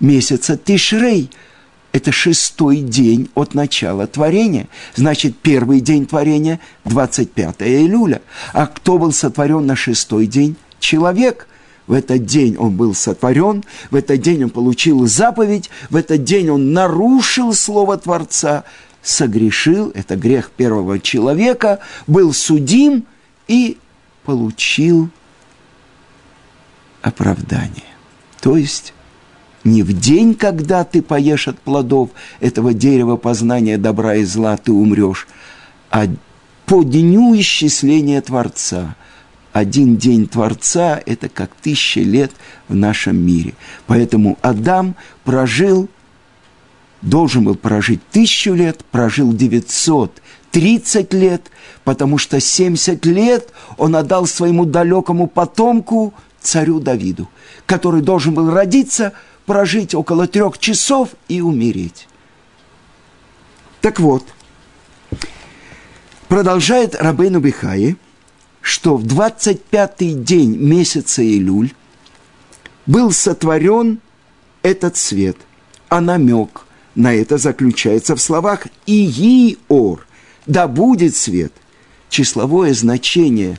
месяца 0.00 0.56
Тишрей. 0.56 1.30
Это 1.92 2.10
шестой 2.10 2.78
день 2.78 3.28
от 3.34 3.52
начала 3.54 4.06
творения. 4.06 4.66
Значит, 4.94 5.36
первый 5.36 5.80
день 5.80 6.06
творения– 6.06 6.58
25 6.86 7.56
июля. 7.60 8.22
А 8.54 8.66
кто 8.66 8.96
был 8.96 9.12
сотворен 9.12 9.66
на 9.66 9.76
шестой 9.76 10.26
день? 10.26 10.56
Человек– 10.80 11.48
в 11.86 11.94
этот 11.94 12.24
день 12.24 12.56
он 12.56 12.76
был 12.76 12.94
сотворен, 12.94 13.64
в 13.90 13.96
этот 13.96 14.20
день 14.20 14.44
он 14.44 14.50
получил 14.50 15.06
заповедь, 15.06 15.68
в 15.90 15.96
этот 15.96 16.22
день 16.22 16.48
он 16.48 16.72
нарушил 16.72 17.52
слово 17.54 17.98
Творца, 17.98 18.64
согрешил, 19.02 19.90
это 19.94 20.16
грех 20.16 20.50
первого 20.50 20.98
человека, 21.00 21.80
был 22.06 22.32
судим 22.32 23.04
и 23.48 23.78
получил 24.24 25.10
оправдание. 27.02 27.82
То 28.40 28.56
есть 28.56 28.94
не 29.64 29.82
в 29.82 29.92
день, 29.92 30.34
когда 30.34 30.84
ты 30.84 31.02
поешь 31.02 31.48
от 31.48 31.58
плодов 31.58 32.10
этого 32.40 32.74
дерева 32.74 33.16
познания 33.16 33.78
добра 33.78 34.16
и 34.16 34.24
зла, 34.24 34.56
ты 34.56 34.72
умрешь, 34.72 35.28
а 35.90 36.06
по 36.66 36.82
дню 36.82 37.38
исчисления 37.38 38.20
Творца. 38.20 38.96
Один 39.52 39.98
день 39.98 40.26
Творца– 40.26 41.00
это 41.06 41.28
как 41.28 41.50
тысяча 41.60 42.00
лет 42.00 42.32
в 42.68 42.74
нашем 42.74 43.16
мире. 43.16 43.52
Поэтому 43.86 44.38
Адам 44.40 44.96
прожил, 45.24 45.90
должен 47.02 47.44
был 47.44 47.56
прожить 47.56 48.00
тысячу 48.10 48.54
лет, 48.54 48.84
прожил 48.90 49.32
900 49.32 50.22
30 50.52 51.14
лет, 51.14 51.50
потому 51.82 52.18
что 52.18 52.38
70 52.38 53.04
лет 53.06 53.48
он 53.78 53.96
отдал 53.96 54.26
своему 54.26 54.64
далекому 54.66 55.26
потомку, 55.26 56.14
царю 56.40 56.78
Давиду, 56.78 57.28
который 57.66 58.02
должен 58.02 58.34
был 58.34 58.50
родиться, 58.50 59.14
прожить 59.46 59.94
около 59.94 60.26
трех 60.28 60.58
часов 60.58 61.10
и 61.28 61.40
умереть. 61.40 62.06
Так 63.80 63.98
вот, 63.98 64.24
продолжает 66.28 66.94
Рабейну 66.94 67.40
Бихаи, 67.40 67.96
что 68.60 68.96
в 68.96 69.04
25-й 69.04 70.14
день 70.14 70.56
месяца 70.56 71.24
Илюль 71.24 71.72
был 72.86 73.10
сотворен 73.10 74.00
этот 74.62 74.96
свет, 74.96 75.36
а 75.88 76.00
намек 76.00 76.66
на 76.94 77.14
это 77.14 77.38
заключается 77.38 78.16
в 78.16 78.20
словах 78.20 78.66
«Ии-ор», 78.86 80.06
да 80.46 80.68
будет 80.68 81.16
свет. 81.16 81.52
Числовое 82.08 82.74
значение 82.74 83.58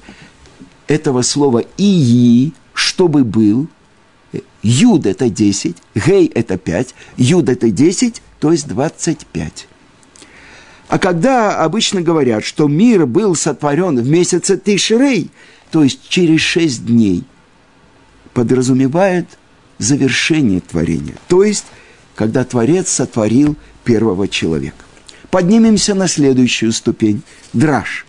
этого 0.87 1.21
слова 1.23 1.63
«ии», 1.77 2.53
чтобы 2.73 3.23
был, 3.23 3.67
Юд– 4.61 5.05
это 5.07 5.29
10, 5.29 5.75
Гей– 5.95 6.27
это 6.35 6.57
5, 6.57 6.95
Юд– 7.17 7.49
это 7.49 7.69
10, 7.69 8.21
то 8.39 8.51
есть 8.51 8.67
25. 8.67 9.67
А 10.87 10.99
когда 10.99 11.63
обычно 11.63 12.01
говорят, 12.01 12.43
что 12.43 12.67
мир 12.67 13.05
был 13.05 13.35
сотворен 13.35 13.99
в 13.99 14.07
месяце 14.07 14.57
Тишрей, 14.57 15.31
то 15.71 15.83
есть 15.83 16.07
через 16.07 16.41
шесть 16.41 16.85
дней, 16.85 17.23
подразумевает 18.33 19.27
завершение 19.79 20.61
творения, 20.61 21.15
то 21.27 21.43
есть 21.43 21.65
когда 22.15 22.43
Творец 22.43 22.89
сотворил 22.89 23.55
первого 23.83 24.27
человека. 24.27 24.83
Поднимемся 25.29 25.95
на 25.95 26.07
следующую 26.07 26.71
ступень– 26.71 27.23
драж. 27.53 28.05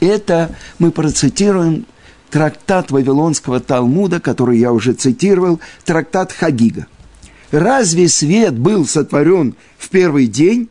Это 0.00 0.54
мы 0.78 0.90
процитируем 0.90 1.86
трактат 2.30 2.90
Вавилонского 2.90 3.60
Талмуда, 3.60 4.20
который 4.20 4.58
я 4.58 4.72
уже 4.72 4.92
цитировал, 4.92 5.60
трактат 5.84 6.32
Хагига. 6.32 6.86
Разве 7.50 8.08
свет 8.08 8.58
был 8.58 8.86
сотворен 8.86 9.54
в 9.78 9.88
первый 9.88 10.26
день? 10.26 10.68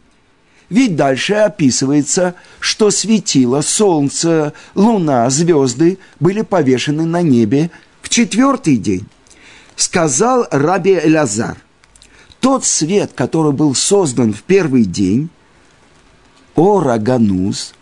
Ведь 0.69 0.95
дальше 0.95 1.33
описывается, 1.33 2.35
что 2.59 2.91
светило, 2.91 3.62
солнце, 3.62 4.53
луна, 4.74 5.29
звезды 5.29 6.00
были 6.19 6.41
повешены 6.41 7.05
на 7.05 7.21
небе 7.21 7.71
в 8.01 8.09
четвертый 8.09 8.77
день. 8.77 9.07
Сказал 9.75 10.47
Раби 10.51 10.93
Элязар, 10.93 11.57
тот 12.45 12.63
свет, 12.63 13.11
который 13.15 13.53
был 13.53 13.73
создан 13.73 14.31
в 14.31 14.43
первый 14.43 14.85
день, 14.85 15.29
Ораганус, 16.55 17.73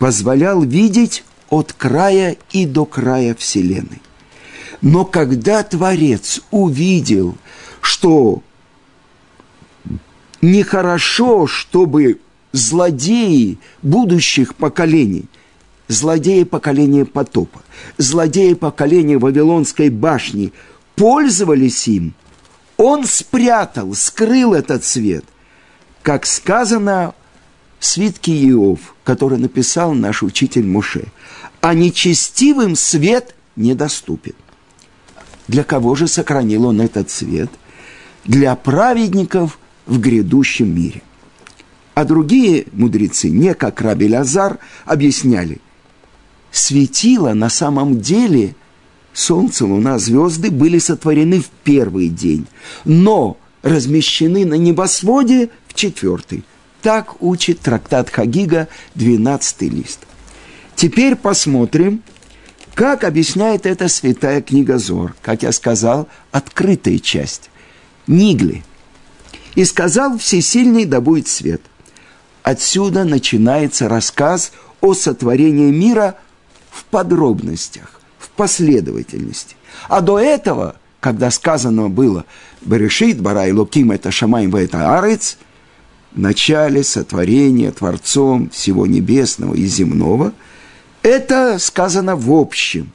позволял 0.00 0.64
видеть 0.64 1.22
от 1.48 1.72
края 1.72 2.36
и 2.50 2.66
до 2.66 2.86
края 2.86 3.36
Вселенной. 3.36 4.02
Но 4.80 5.04
когда 5.04 5.62
Творец 5.62 6.40
увидел, 6.50 7.36
что 7.80 8.42
нехорошо, 10.42 11.46
чтобы 11.46 12.18
злодеи 12.50 13.60
будущих 13.80 14.56
поколений, 14.56 15.26
злодеи 15.86 16.42
поколения 16.42 17.04
потопа, 17.04 17.62
злодеи 17.96 18.54
поколения 18.54 19.18
Вавилонской 19.18 19.88
башни 19.88 20.52
пользовались 20.96 21.86
им– 21.86 22.12
он 22.80 23.04
спрятал, 23.04 23.94
скрыл 23.94 24.54
этот 24.54 24.84
свет, 24.84 25.26
как 26.02 26.24
сказано 26.24 27.14
в 27.78 27.84
свитке 27.84 28.32
Иов, 28.48 28.94
который 29.04 29.36
написал 29.36 29.92
наш 29.92 30.22
учитель 30.22 30.66
Муше. 30.66 31.08
А 31.60 31.74
нечестивым 31.74 32.76
свет 32.76 33.34
недоступен. 33.54 34.32
Для 35.46 35.62
кого 35.62 35.94
же 35.94 36.08
сохранил 36.08 36.64
он 36.66 36.80
этот 36.80 37.10
свет? 37.10 37.50
Для 38.24 38.56
праведников 38.56 39.58
в 39.84 40.00
грядущем 40.00 40.74
мире. 40.74 41.02
А 41.92 42.06
другие 42.06 42.64
мудрецы, 42.72 43.28
не 43.28 43.52
как 43.52 43.82
Раби 43.82 44.08
Лазар, 44.08 44.58
объясняли, 44.86 45.60
светило 46.50 47.34
на 47.34 47.50
самом 47.50 48.00
деле 48.00 48.54
Солнце, 49.20 49.66
Луна, 49.66 49.98
звезды 49.98 50.50
были 50.50 50.78
сотворены 50.78 51.40
в 51.40 51.50
первый 51.62 52.08
день, 52.08 52.46
но 52.86 53.36
размещены 53.62 54.46
на 54.46 54.54
небосводе 54.54 55.50
в 55.68 55.74
четвертый. 55.74 56.42
Так 56.80 57.20
учит 57.22 57.60
трактат 57.60 58.08
Хагига, 58.08 58.68
12 58.94 59.62
лист. 59.62 60.00
Теперь 60.74 61.16
посмотрим, 61.16 62.02
как 62.74 63.04
объясняет 63.04 63.66
эта 63.66 63.88
святая 63.88 64.40
книга 64.40 64.78
Зор, 64.78 65.14
как 65.20 65.42
я 65.42 65.52
сказал, 65.52 66.08
открытая 66.32 66.98
часть. 66.98 67.50
Нигли. 68.06 68.64
«И 69.54 69.66
сказал 69.66 70.16
Всесильный, 70.16 70.86
да 70.86 71.02
будет 71.02 71.28
свет». 71.28 71.60
Отсюда 72.42 73.04
начинается 73.04 73.86
рассказ 73.86 74.52
о 74.80 74.94
сотворении 74.94 75.70
мира 75.70 76.16
в 76.70 76.86
подробностях 76.86 77.99
последовательности. 78.28 79.56
А 79.88 80.00
до 80.00 80.18
этого, 80.18 80.76
когда 81.00 81.30
сказано 81.30 81.88
было 81.88 82.24
«Берешит, 82.60 83.20
барай 83.20 83.52
луким, 83.52 83.90
это 83.90 84.10
шамаем, 84.10 84.54
это 84.54 84.98
арец», 84.98 85.38
в 86.12 86.18
начале 86.18 86.82
сотворения 86.82 87.70
Творцом 87.70 88.50
всего 88.50 88.86
небесного 88.86 89.54
и 89.54 89.64
земного, 89.66 90.32
это 91.02 91.58
сказано 91.58 92.16
в 92.16 92.32
общем. 92.32 92.92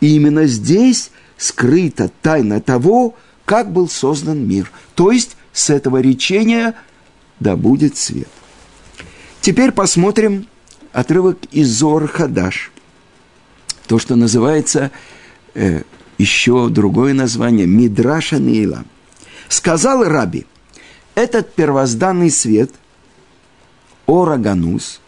И 0.00 0.16
именно 0.16 0.46
здесь 0.46 1.10
скрыта 1.36 2.10
тайна 2.22 2.60
того, 2.60 3.16
как 3.44 3.72
был 3.72 3.88
создан 3.88 4.46
мир. 4.46 4.70
То 4.94 5.10
есть 5.10 5.36
с 5.52 5.70
этого 5.70 6.00
речения 6.00 6.74
да 7.40 7.56
будет 7.56 7.96
свет. 7.96 8.28
Теперь 9.40 9.72
посмотрим 9.72 10.46
отрывок 10.92 11.38
из 11.50 11.68
Зор 11.68 12.06
Хадаш 12.06 12.70
то, 13.90 13.98
что 13.98 14.14
называется 14.14 14.92
э, 15.54 15.82
еще 16.16 16.68
другое 16.68 17.12
название 17.12 17.66
Мидраша 17.66 18.38
Нейла. 18.38 18.84
Сказал 19.48 20.04
Раби, 20.04 20.46
этот 21.16 21.52
первозданный 21.54 22.30
свет, 22.30 22.70
Ораганус, 24.06 25.00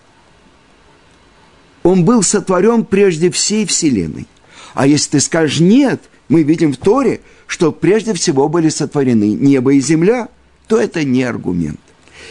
он 1.84 2.04
был 2.04 2.24
сотворен 2.24 2.84
прежде 2.84 3.30
всей 3.30 3.66
Вселенной. 3.66 4.26
А 4.74 4.88
если 4.88 5.10
ты 5.10 5.20
скажешь 5.20 5.60
нет, 5.60 6.02
мы 6.28 6.42
видим 6.42 6.72
в 6.72 6.76
Торе, 6.76 7.20
что 7.46 7.70
прежде 7.70 8.14
всего 8.14 8.48
были 8.48 8.68
сотворены 8.68 9.32
небо 9.32 9.74
и 9.74 9.80
земля, 9.80 10.28
то 10.66 10.76
это 10.76 11.04
не 11.04 11.22
аргумент. 11.22 11.78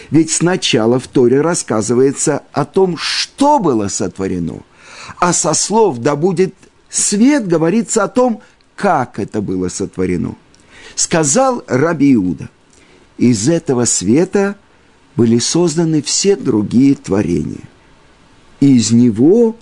Ведь 0.10 0.32
сначала 0.32 1.00
в 1.00 1.08
Торе 1.08 1.40
рассказывается 1.40 2.44
о 2.52 2.66
том, 2.66 2.98
что 2.98 3.60
было 3.60 3.88
сотворено– 3.88 4.64
а 5.20 5.34
со 5.34 5.54
слов 5.54 6.00
«да 6.00 6.16
будет 6.16 6.54
свет» 6.90 7.48
говорится 7.48 8.04
о 8.04 8.08
том, 8.08 8.42
как 8.76 9.20
это 9.20 9.42
было 9.42 9.70
сотворено. 9.70 10.36
Сказал 10.96 11.64
Раби 11.68 12.14
Иуда, 12.14 12.50
из 13.18 13.48
этого 13.48 13.86
света 13.86 14.56
были 15.16 15.40
созданы 15.40 16.02
все 16.02 16.36
другие 16.36 16.96
творения. 16.96 17.70
Из 18.60 18.92
него 18.92 19.56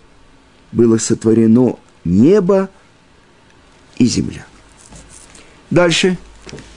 было 0.71 0.97
сотворено 0.97 1.77
небо 2.05 2.69
и 3.97 4.05
земля. 4.05 4.45
Дальше 5.69 6.17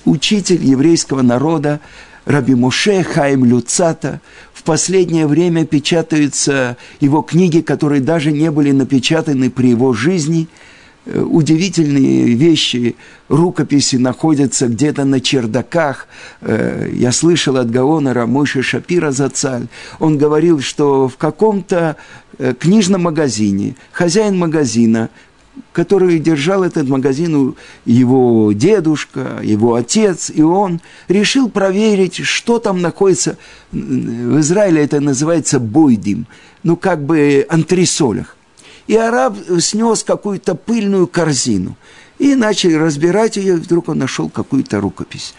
учитель 0.05 0.65
еврейского 0.65 1.23
народа 1.23 1.81
Раби 2.25 2.55
Муше 2.55 3.03
Хаим 3.03 3.45
Люцата 3.45 4.21
в 4.63 4.65
последнее 4.65 5.27
время 5.27 5.67
печатаются 5.67 6.77
его 7.01 7.23
книги, 7.23 7.63
которые 7.63 8.01
даже 8.01 8.31
не 8.31 8.49
были 8.53 8.71
напечатаны 8.71 9.51
при 9.51 9.71
его 9.71 9.93
жизни. 9.93 10.47
Э, 11.05 11.21
удивительные 11.21 12.33
вещи, 12.35 12.95
рукописи 13.29 13.97
находятся 13.97 14.69
где-то 14.69 15.05
на 15.05 15.21
чердаках. 15.21 16.07
Э, 16.43 16.89
я 16.93 17.11
слышал 17.11 17.57
от 17.57 17.73
Гаонера 17.73 18.27
Мойши 18.27 18.63
Шапира 18.63 19.11
Зацаль. 19.11 19.67
Он 19.99 20.17
говорил, 20.17 20.61
что 20.61 21.09
в 21.09 21.17
каком-то 21.17 21.97
э, 22.39 22.55
книжном 22.57 23.03
магазине 23.03 23.75
хозяин 23.91 24.39
магазина 24.39 25.11
который 25.73 26.19
держал 26.19 26.65
этот 26.65 26.89
магазин, 26.89 27.55
его 27.85 28.53
дедушка, 28.53 29.41
его 29.43 29.75
отец, 29.75 30.31
и 30.31 30.43
он 30.43 30.81
решил 31.09 31.49
проверить, 31.49 32.25
что 32.25 32.59
там 32.59 32.81
находится. 32.83 33.37
В 33.71 34.41
Израиле 34.41 34.85
это 34.85 35.01
называется 35.01 35.61
бойдим, 35.61 36.27
ну 36.63 36.77
как 36.77 37.05
бы 37.05 37.47
антресолях. 37.49 38.37
И 38.87 38.97
араб 38.97 39.37
снес 39.61 40.03
какую-то 40.03 40.55
пыльную 40.55 41.07
корзину 41.07 41.77
и 42.19 42.35
начал 42.35 42.79
разбирать 42.79 43.37
ее, 43.37 43.55
и 43.55 43.59
вдруг 43.59 43.89
он 43.89 43.99
нашел 43.99 44.29
какую-то 44.29 44.81
рукопись. 44.81 45.35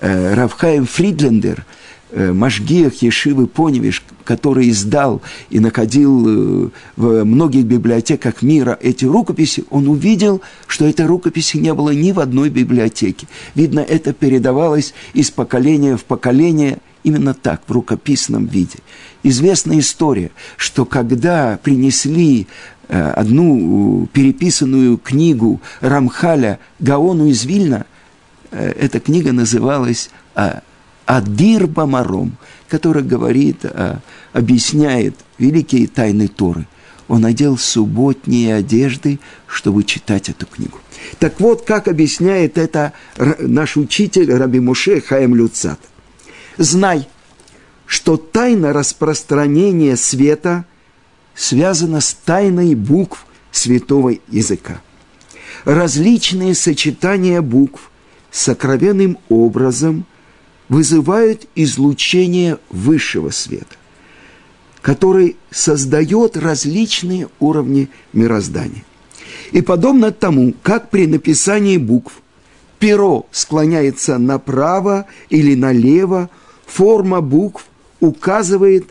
Э, 0.00 0.34
Равхаем 0.34 0.86
Фридлендер 0.86 1.64
э, 2.10 2.32
Машгиах 2.32 2.94
Ешивы 3.02 3.46
Поневиш, 3.46 4.04
который 4.24 4.70
издал 4.70 5.22
и 5.50 5.60
находил 5.60 6.24
э, 6.26 6.68
в 6.96 7.24
многих 7.24 7.64
библиотеках 7.64 8.42
мира 8.42 8.78
эти 8.80 9.04
рукописи, 9.04 9.64
он 9.70 9.88
увидел, 9.88 10.40
что 10.66 10.86
этой 10.86 11.06
рукописи 11.06 11.56
не 11.58 11.72
было 11.74 11.90
ни 11.90 12.12
в 12.12 12.20
одной 12.20 12.50
библиотеке. 12.50 13.26
Видно, 13.54 13.80
это 13.80 14.12
передавалось 14.12 14.94
из 15.14 15.30
поколения 15.30 15.96
в 15.96 16.04
поколение 16.04 16.78
именно 17.02 17.34
так, 17.34 17.62
в 17.66 17.72
рукописном 17.72 18.46
виде. 18.46 18.78
Известная 19.22 19.78
история, 19.78 20.30
что 20.56 20.84
когда 20.84 21.58
принесли 21.62 22.46
э, 22.88 23.10
одну 23.10 24.08
переписанную 24.12 24.98
книгу 24.98 25.60
Рамхаля 25.80 26.58
Гаону 26.78 27.26
из 27.26 27.44
Вильна, 27.44 27.86
эта 28.52 29.00
книга 29.00 29.32
называлась 29.32 30.08
Адир 31.06 31.68
Бамаром, 31.68 32.36
который 32.68 33.04
говорит, 33.04 33.64
объясняет 34.32 35.14
великие 35.38 35.86
тайны 35.86 36.26
Торы. 36.28 36.66
Он 37.08 37.24
одел 37.24 37.56
субботние 37.56 38.56
одежды, 38.56 39.20
чтобы 39.46 39.84
читать 39.84 40.28
эту 40.28 40.46
книгу. 40.46 40.78
Так 41.20 41.38
вот, 41.38 41.64
как 41.64 41.86
объясняет 41.86 42.58
это 42.58 42.92
наш 43.38 43.76
учитель 43.76 44.34
Раби 44.34 44.58
Муше 44.58 45.00
Хаем 45.00 45.36
Люцат. 45.36 45.78
Знай, 46.58 47.08
что 47.86 48.16
тайна 48.16 48.72
распространения 48.72 49.96
света 49.96 50.64
связана 51.36 52.00
с 52.00 52.12
тайной 52.14 52.74
букв 52.74 53.26
святого 53.52 54.14
языка. 54.28 54.80
Различные 55.64 56.56
сочетания 56.56 57.40
букв 57.40 57.92
сокровенным 58.32 59.18
образом– 59.28 60.04
вызывают 60.68 61.46
излучение 61.54 62.58
высшего 62.70 63.30
света, 63.30 63.76
который 64.82 65.36
создает 65.50 66.36
различные 66.36 67.28
уровни 67.38 67.88
мироздания. 68.12 68.84
И 69.52 69.60
подобно 69.60 70.12
тому, 70.12 70.54
как 70.62 70.90
при 70.90 71.06
написании 71.06 71.76
букв 71.76 72.20
перо 72.78 73.26
склоняется 73.30 74.18
направо 74.18 75.06
или 75.30 75.54
налево, 75.54 76.30
форма 76.66 77.20
букв 77.20 77.66
указывает 78.00 78.90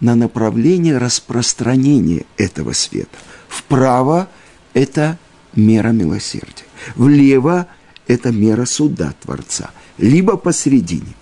на 0.00 0.14
направление 0.14 0.98
распространения 0.98 2.24
этого 2.36 2.72
света. 2.72 3.16
Вправо– 3.48 4.28
это 4.74 5.18
мера 5.54 5.88
милосердия, 5.88 6.64
влево– 6.94 7.66
это 8.06 8.32
мера 8.32 8.64
суда 8.64 9.14
Творца– 9.20 9.70
либо 9.98 10.36
посередине. 10.36 11.14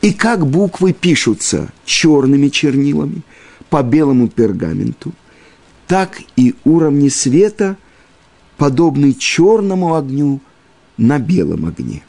И 0.00 0.12
как 0.12 0.46
буквы 0.46 0.92
пишутся 0.92 1.72
черными 1.84 2.48
чернилами 2.48 3.22
по 3.68 3.82
белому 3.82 4.28
пергаменту, 4.28 5.12
так 5.86 6.20
и 6.36 6.54
уровни 6.64 7.08
света 7.08 7.76
подобны 8.56 9.12
черному 9.14 9.94
огню 9.94 10.40
на 10.96 11.18
белом 11.18 11.66
огне. 11.66 12.02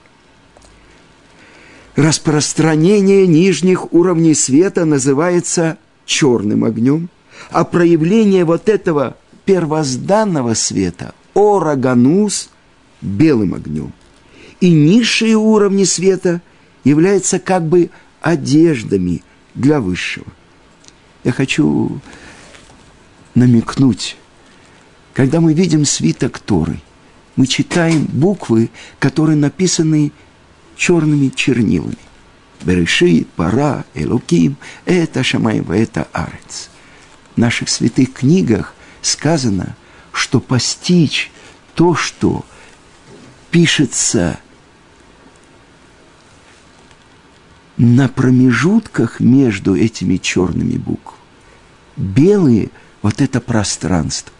Распространение 1.95 3.28
нижних 3.28 3.91
уровней 3.93 4.36
света 4.36 4.86
называется 4.86 5.78
черным 6.06 6.63
огнем, 6.63 7.10
а 7.52 7.65
проявление 7.65 8.45
вот 8.45 8.69
этого 8.69 9.17
первозданного 9.45 10.54
света, 10.54 11.13
ораганус, 11.34 12.50
белым 13.02 13.54
огнем 13.54 13.94
и 14.60 14.72
низшие 14.72 15.36
уровни 15.36 15.84
света 15.84 16.42
являются 16.84 17.39
как 17.39 17.68
бы 17.68 17.89
одеждами 18.22 19.24
для 19.56 19.80
высшего. 19.80 20.28
Я 21.24 21.32
хочу 21.32 22.00
намекнуть, 23.36 24.18
когда 25.13 25.39
мы 25.42 25.54
видим 25.54 25.86
свиток 25.86 26.39
Торы, 26.39 26.82
мы 27.36 27.48
читаем 27.48 28.06
буквы, 28.06 28.70
которые 29.00 29.38
написаны 29.38 30.12
черными 30.76 31.30
чернилами. 31.30 31.98
Берешит, 32.63 33.30
Пара, 33.30 33.86
Элоким, 33.94 34.58
это 34.86 35.24
Шамаева, 35.24 35.74
это 35.74 36.08
Арец. 36.12 36.70
В 37.36 37.38
наших 37.38 37.70
святых 37.70 38.12
книгах 38.12 38.74
сказано, 39.02 39.78
что 40.12 40.39
постичь 40.39 41.32
то, 41.76 41.95
что 41.95 42.45
пишется 43.52 44.39
на 47.78 48.10
промежутках 48.10 49.19
между 49.19 49.76
этими 49.76 50.17
черными 50.17 50.78
буквами. 50.78 51.19
Белые– 51.95 52.69
вот 53.02 53.22
это 53.22 53.39
пространство. 53.39 54.34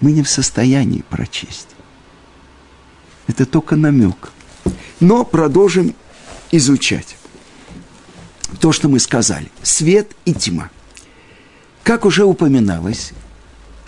Мы 0.00 0.12
не 0.12 0.22
в 0.22 0.28
состоянии 0.28 1.02
прочесть. 1.08 1.68
Это 3.26 3.46
только 3.46 3.76
намек. 3.76 4.32
Но 5.00 5.24
продолжим 5.24 5.94
изучать 6.50 7.16
то, 8.60 8.72
что 8.72 8.88
мы 8.88 8.98
сказали. 8.98 9.50
Свет 9.62 10.12
и 10.24 10.34
тьма. 10.34 10.70
Как 11.82 12.04
уже 12.04 12.24
упоминалось, 12.24 13.12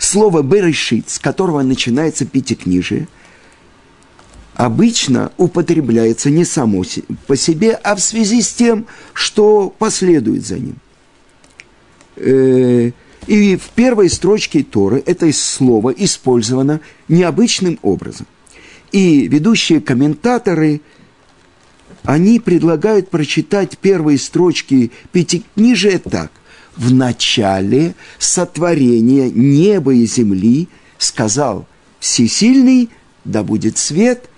слово 0.03 0.41
«берешит», 0.41 1.09
с 1.09 1.19
которого 1.19 1.61
начинается 1.61 2.25
пятикнижие– 2.25 3.07
обычно 4.55 5.31
употребляется 5.37 6.29
не 6.29 6.45
само 6.45 6.83
по 7.27 7.35
себе, 7.35 7.71
а 7.71 7.95
в 7.95 7.99
связи 7.99 8.41
с 8.41 8.53
тем, 8.53 8.85
что 9.13 9.73
последует 9.77 10.45
за 10.45 10.59
ним. 10.59 10.75
Э, 12.17 12.91
и 13.27 13.55
в 13.55 13.69
первой 13.69 14.09
строчке 14.09 14.63
Торы 14.63 15.01
это 15.05 15.31
слово 15.33 15.91
использовано 15.91 16.81
необычным 17.07 17.79
образом. 17.81 18.27
И 18.91 19.27
ведущие 19.27 19.79
комментаторы, 19.79 20.81
они 22.03 22.39
предлагают 22.39 23.09
прочитать 23.09 23.77
первые 23.77 24.17
строчки 24.17 24.91
Пятикнижия 25.11 25.99
так. 25.99 26.31
«В 26.75 26.93
начале 26.93 27.95
сотворения 28.17 29.29
неба 29.29 29.93
и 29.93 30.05
земли 30.05 30.69
сказал 30.97 31.67
Всесильный, 31.99 32.89
да 33.25 33.43
будет 33.43 33.77
свет, 33.77 34.29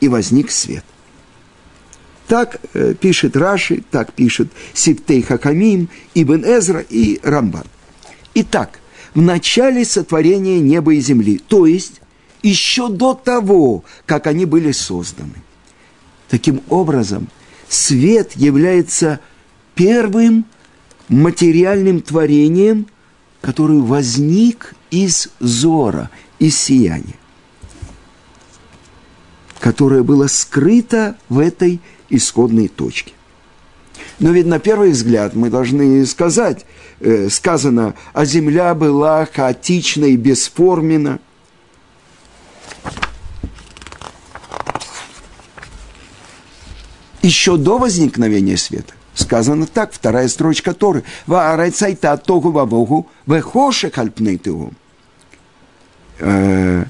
и 0.00 0.08
возник 0.08 0.50
свет. 0.50 0.84
Так 2.26 2.60
э, 2.74 2.94
пишет 3.00 3.36
Раши, 3.36 3.84
так 3.90 4.12
пишет 4.12 4.50
Сиптей 4.74 5.22
Хакамим, 5.22 5.88
Ибн 6.14 6.44
Эзра 6.44 6.80
и 6.80 7.20
Рамбан. 7.22 7.66
Итак, 8.34 8.80
в 9.14 9.20
начале 9.20 9.84
сотворения 9.84 10.58
неба 10.58 10.94
и 10.94 11.00
земли, 11.00 11.38
то 11.38 11.66
есть 11.66 12.00
еще 12.42 12.88
до 12.88 13.14
того, 13.14 13.84
как 14.06 14.26
они 14.26 14.44
были 14.44 14.72
созданы. 14.72 15.34
Таким 16.28 16.62
образом, 16.68 17.28
свет 17.68 18.32
является 18.34 19.20
первым 19.74 20.46
материальным 21.08 22.00
творением, 22.00 22.86
который 23.40 23.80
возник 23.80 24.74
из 24.90 25.28
зора, 25.40 26.10
из 26.38 26.58
сияния 26.58 27.14
которое 29.62 30.02
было 30.02 30.26
скрыто 30.26 31.16
в 31.28 31.38
этой 31.38 31.80
исходной 32.10 32.66
точке. 32.66 33.12
Но 34.18 34.32
ведь 34.32 34.46
на 34.46 34.58
первый 34.58 34.90
взгляд 34.90 35.36
мы 35.36 35.50
должны 35.50 36.04
сказать, 36.04 36.66
э, 36.98 37.28
сказано, 37.30 37.94
а 38.12 38.24
земля 38.24 38.74
была 38.74 39.24
хаотична 39.24 40.06
и 40.06 40.16
бесформена. 40.16 41.20
Еще 47.22 47.56
до 47.56 47.78
возникновения 47.78 48.56
света. 48.56 48.94
Сказано 49.14 49.66
так, 49.66 49.92
вторая 49.92 50.28
строчка 50.28 50.72
Торы. 50.72 51.04
Ваарайцайта 51.26 52.16
тогу 52.16 52.50
вавогу 52.50 53.08
вехоше 53.26 53.90
хальпнейтыгу. 53.90 54.72
Э, 56.18 56.84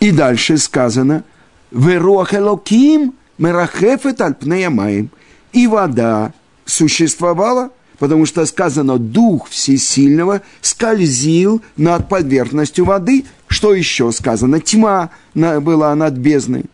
и 0.00 0.10
дальше 0.10 0.58
сказано– 0.58 1.24
Веруах 1.70 2.34
Элоким 2.34 3.14
мерахефет 3.38 4.20
альпнеямаем. 4.20 5.10
И 5.52 5.66
вода 5.66 6.32
существовала, 6.64 7.70
потому 7.98 8.26
что 8.26 8.44
сказано, 8.46 8.98
Дух 8.98 9.48
Всесильного 9.48 10.42
скользил 10.60 11.62
над 11.76 12.08
поверхностью 12.08 12.84
воды. 12.84 13.24
Что 13.46 13.74
еще 13.74 14.12
сказано? 14.12 14.60
Тьма 14.60 15.10
была 15.34 15.94
над 15.94 16.14
бездной. 16.14 16.64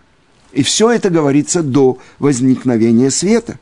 И 0.52 0.62
все 0.62 0.90
это 0.90 1.10
говорится 1.10 1.62
до 1.62 1.98
возникновения 2.18 3.10
света. 3.10 3.58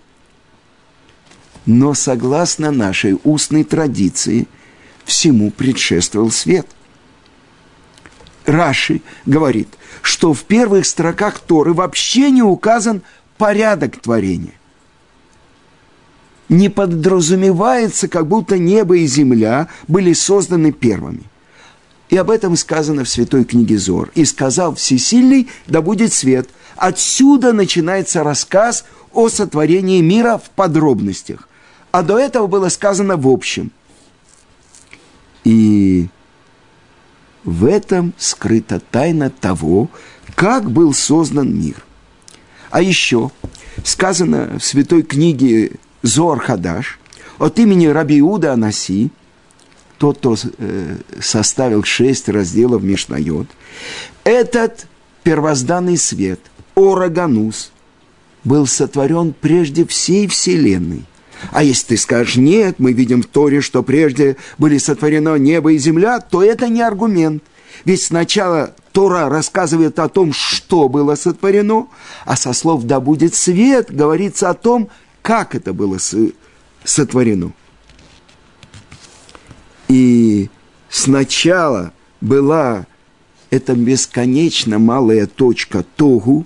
Но 1.72 1.94
согласно 1.94 2.72
нашей 2.72 3.16
устной 3.22 3.62
традиции, 3.62 4.48
всему 5.04 5.52
предшествовал 5.52 6.32
свет. 6.32 6.66
Раши 8.44 9.02
говорит, 9.24 9.68
что 10.02 10.34
в 10.34 10.42
первых 10.42 10.84
строках 10.84 11.38
Торы 11.38 11.72
вообще 11.72 12.32
не 12.32 12.42
указан 12.42 13.02
порядок 13.38 14.00
творения. 14.00 14.54
Не 16.48 16.70
подразумевается, 16.70 18.08
как 18.08 18.26
будто 18.26 18.58
небо 18.58 18.96
и 18.96 19.06
земля 19.06 19.68
были 19.86 20.12
созданы 20.12 20.72
первыми. 20.72 21.22
И 22.08 22.16
об 22.16 22.30
этом 22.30 22.56
сказано 22.56 23.04
в 23.04 23.08
святой 23.08 23.44
книге 23.44 23.78
Зор. 23.78 24.10
«И 24.16 24.24
сказал 24.24 24.74
Всесильный, 24.74 25.48
да 25.68 25.82
будет 25.82 26.12
свет». 26.12 26.48
Отсюда 26.74 27.52
начинается 27.52 28.24
рассказ 28.24 28.84
о 29.12 29.28
сотворении 29.28 30.00
мира 30.00 30.36
в 30.44 30.50
подробностях. 30.50 31.46
А 31.92 32.02
до 32.02 32.18
этого 32.18 32.46
было 32.46 32.68
сказано 32.68 33.16
в 33.16 33.28
общем. 33.28 33.72
И 35.44 36.08
в 37.44 37.64
этом 37.64 38.12
скрыта 38.18 38.80
тайна 38.80 39.30
того, 39.30 39.88
как 40.34 40.70
был 40.70 40.92
создан 40.92 41.58
мир. 41.58 41.84
А 42.70 42.82
еще 42.82 43.30
сказано 43.84 44.58
в 44.58 44.64
святой 44.64 45.02
книге 45.02 45.72
Зоар 46.02 46.38
Хадаш 46.38 46.98
от 47.38 47.58
имени 47.58 47.86
Раби 47.86 48.20
Иуда 48.20 48.52
Анаси, 48.52 49.10
тот, 49.98 50.18
кто 50.18 50.36
э, 50.58 50.96
составил 51.20 51.82
шесть 51.84 52.28
разделов 52.28 52.82
Мишнайот, 52.82 53.48
этот 54.24 54.86
первозданный 55.24 55.96
свет, 55.96 56.40
Ороганус, 56.74 57.72
был 58.44 58.66
сотворен 58.66 59.34
прежде 59.38 59.84
всей 59.84 60.26
Вселенной. 60.26 61.04
А 61.52 61.62
если 61.62 61.88
ты 61.88 61.96
скажешь, 61.96 62.36
нет, 62.36 62.76
мы 62.78 62.92
видим 62.92 63.22
в 63.22 63.26
Торе, 63.26 63.60
что 63.60 63.82
прежде 63.82 64.36
были 64.58 64.78
сотворено 64.78 65.36
небо 65.36 65.72
и 65.72 65.78
земля, 65.78 66.20
то 66.20 66.42
это 66.42 66.68
не 66.68 66.82
аргумент. 66.82 67.42
Ведь 67.84 68.02
сначала 68.02 68.74
Тора 68.92 69.28
рассказывает 69.28 69.98
о 69.98 70.08
том, 70.08 70.32
что 70.32 70.88
было 70.88 71.14
сотворено, 71.14 71.86
а 72.24 72.36
со 72.36 72.52
слов 72.52 72.84
«да 72.84 73.00
будет 73.00 73.34
свет» 73.34 73.94
говорится 73.94 74.50
о 74.50 74.54
том, 74.54 74.88
как 75.22 75.54
это 75.54 75.72
было 75.72 75.98
сотворено. 76.84 77.52
И 79.88 80.50
сначала 80.88 81.92
была 82.20 82.86
эта 83.50 83.74
бесконечно 83.74 84.78
малая 84.78 85.26
точка 85.26 85.84
Тогу, 85.96 86.44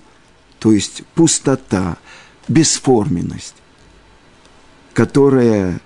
то 0.59 0.73
есть 0.73 1.03
пустота, 1.15 1.99
бесформенность, 2.49 3.55
которая 4.95 5.81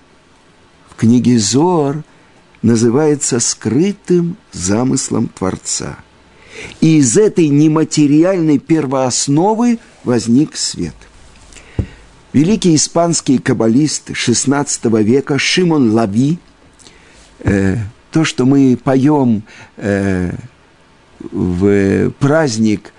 в 0.91 0.95
книге 0.95 1.39
Зор 1.39 2.05
называется 2.63 3.41
скрытым 3.41 4.37
замыслом 4.53 5.29
Творца. 5.29 5.99
И 6.81 6.99
из 6.99 7.17
этой 7.17 7.49
нематериальной 7.49 8.59
первоосновы 8.59 9.79
возник 10.05 10.57
свет. 10.57 10.95
Великий 12.33 12.75
испанский 12.75 13.39
каббалист 13.39 14.11
XVI 14.11 15.03
века 15.03 15.39
Шимон 15.39 15.93
Лави, 15.93 16.39
э, 17.41 17.77
то, 18.11 18.25
что 18.25 18.45
мы 18.45 18.77
поем 18.77 19.45
э, 19.77 20.33
в 21.21 22.11
праздник 22.19 22.93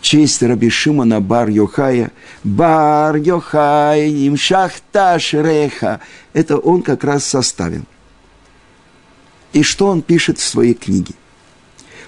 честь 0.00 0.42
Раби 0.42 0.70
Шимона 0.70 1.20
Бар 1.20 1.48
Йохая, 1.48 2.10
Бар 2.44 3.16
Йохай, 3.16 4.10
им 4.10 4.36
шахташ 4.36 5.34
реха, 5.34 6.00
это 6.32 6.58
он 6.58 6.82
как 6.82 7.04
раз 7.04 7.24
составил. 7.24 7.84
И 9.52 9.62
что 9.62 9.88
он 9.88 10.02
пишет 10.02 10.38
в 10.38 10.46
своей 10.46 10.74
книге? 10.74 11.14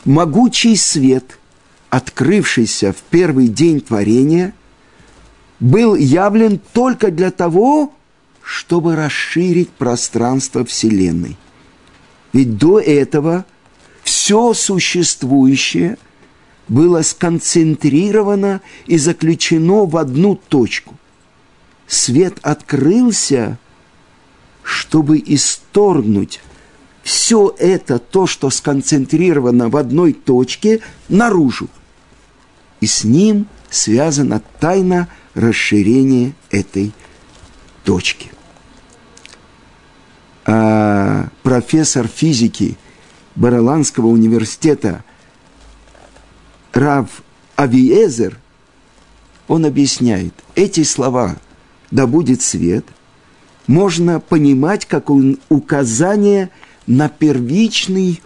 Могучий 0.04 0.76
свет, 0.76 1.38
открывшийся 1.90 2.92
в 2.92 2.96
первый 3.10 3.48
день 3.48 3.80
творения, 3.80 4.54
был 5.60 5.94
явлен 5.94 6.60
только 6.72 7.10
для 7.10 7.30
того, 7.30 7.92
чтобы 8.42 8.96
расширить 8.96 9.70
пространство 9.70 10.64
Вселенной. 10.64 11.36
Ведь 12.32 12.56
до 12.56 12.80
этого 12.80 13.44
все 14.02 14.54
существующее 14.54 15.98
было 16.72 17.02
сконцентрировано 17.02 18.62
и 18.86 18.96
заключено 18.96 19.84
в 19.84 19.98
одну 19.98 20.36
точку. 20.36 20.96
Свет 21.86 22.38
открылся, 22.40 23.58
чтобы 24.62 25.22
исторгнуть 25.24 26.40
все 27.02 27.54
это, 27.58 27.98
то, 27.98 28.26
что 28.26 28.48
сконцентрировано 28.48 29.68
в 29.68 29.76
одной 29.76 30.14
точке, 30.14 30.80
наружу. 31.10 31.68
И 32.80 32.86
с 32.86 33.04
ним 33.04 33.48
связана 33.68 34.40
тайна 34.58 35.08
расширения 35.34 36.32
этой 36.50 36.92
точки. 37.84 38.30
А 40.46 41.28
профессор 41.42 42.06
физики 42.08 42.78
Бараланского 43.34 44.06
университета 44.06 45.04
Рав 46.72 47.22
Авиезер, 47.56 48.38
он 49.48 49.66
объясняет, 49.66 50.34
эти 50.54 50.82
слова 50.82 51.36
«да 51.90 52.06
будет 52.06 52.42
свет» 52.42 52.86
можно 53.66 54.18
понимать 54.20 54.86
как 54.86 55.10
указание– 55.48 56.50
на 56.86 57.08
первичный 57.08 58.20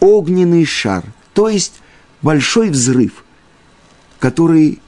огненный 0.00 0.64
шар, 0.64 1.04
то 1.32 1.48
есть 1.48 1.74
большой 2.20 2.70
взрыв, 2.70 3.24
который 4.18 4.80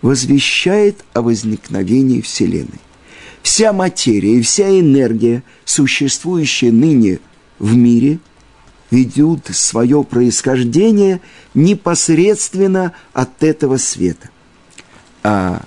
возвещает 0.00 1.04
о 1.12 1.22
возникновении 1.22 2.20
Вселенной. 2.20 2.80
Вся 3.42 3.72
материя 3.72 4.38
и 4.38 4.42
вся 4.42 4.68
энергия, 4.68 5.42
существующая 5.64 6.70
ныне 6.70 7.18
в 7.58 7.74
мире, 7.74 8.18
ведут 8.92 9.46
свое 9.52 10.04
происхождение 10.04 11.20
непосредственно 11.54 12.92
от 13.12 13.42
этого 13.42 13.76
света. 13.78 14.30
А 15.24 15.62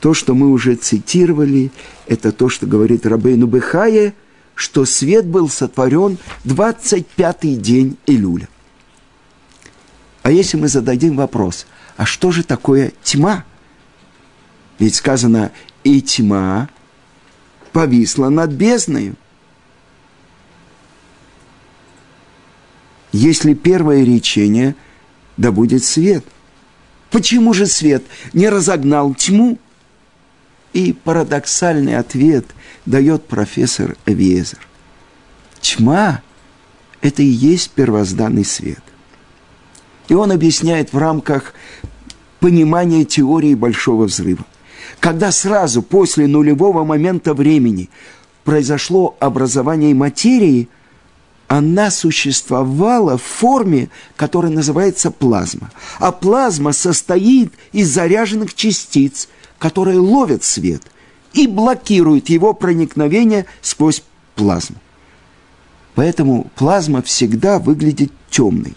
то, 0.00 0.12
что 0.12 0.34
мы 0.34 0.50
уже 0.50 0.74
цитировали, 0.74 1.70
это 2.08 2.32
то, 2.32 2.48
что 2.48 2.66
говорит 2.66 3.06
Рабейну 3.06 3.46
Бехая– 3.46 4.12
что 4.56 4.86
свет 4.86 5.26
был 5.26 5.48
сотворен 5.48 6.18
25-й 6.44 7.56
день 7.56 7.98
Илюля. 8.06 8.48
А 10.22 10.32
если 10.32 10.56
мы 10.56 10.66
зададим 10.66 11.14
вопрос, 11.14 11.66
а 11.96 12.04
что 12.04 12.32
же 12.32 12.42
такое 12.42 12.92
тьма? 13.04 13.44
Ведь 14.78 14.96
сказано, 14.96 15.52
и 15.84 16.00
тьма 16.00 16.68
повисла 17.72 18.30
над 18.30 18.50
бездною. 18.50 19.14
Если 23.16 23.54
первое 23.54 24.04
речение, 24.04 24.76
да 25.38 25.50
будет 25.50 25.82
свет. 25.82 26.22
Почему 27.10 27.54
же 27.54 27.64
свет 27.64 28.04
не 28.34 28.50
разогнал 28.50 29.14
тьму? 29.14 29.58
И 30.74 30.92
парадоксальный 30.92 31.96
ответ 31.96 32.44
дает 32.84 33.26
профессор 33.26 33.96
Эвиезер. 34.04 34.58
Тьма– 35.62 36.20
это 37.00 37.22
и 37.22 37.26
есть 37.26 37.70
первозданный 37.70 38.44
свет. 38.44 38.82
И 40.08 40.14
он 40.14 40.30
объясняет 40.30 40.92
в 40.92 40.98
рамках 40.98 41.54
понимания 42.38 43.06
теории 43.06 43.54
Большого 43.54 44.04
Взрыва. 44.04 44.44
Когда 45.00 45.32
сразу 45.32 45.80
после 45.80 46.26
нулевого 46.26 46.84
момента 46.84 47.32
времени 47.32 47.88
произошло 48.44 49.16
образование 49.20 49.94
материи, 49.94 50.68
она 51.48 51.90
существовала 51.90 53.18
в 53.18 53.22
форме, 53.22 53.88
которая 54.16 54.50
называется 54.50 55.10
плазма. 55.10 55.70
А 55.98 56.12
плазма 56.12 56.72
состоит 56.72 57.52
из 57.72 57.92
заряженных 57.92 58.54
частиц, 58.54 59.28
которые 59.58 59.98
ловят 59.98 60.42
свет 60.44 60.82
и 61.32 61.46
блокируют 61.46 62.28
его 62.28 62.52
проникновение 62.52 63.46
сквозь 63.60 64.02
плазму. 64.34 64.76
Поэтому 65.94 66.50
плазма 66.56 67.02
всегда 67.02 67.58
выглядит 67.58 68.12
темной. 68.30 68.74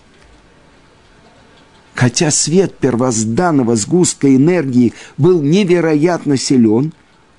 Хотя 1.96 2.32
свет 2.32 2.78
первозданного 2.78 3.76
сгустка 3.76 4.34
энергии 4.34 4.94
был 5.18 5.42
невероятно 5.42 6.38
силен, 6.38 6.94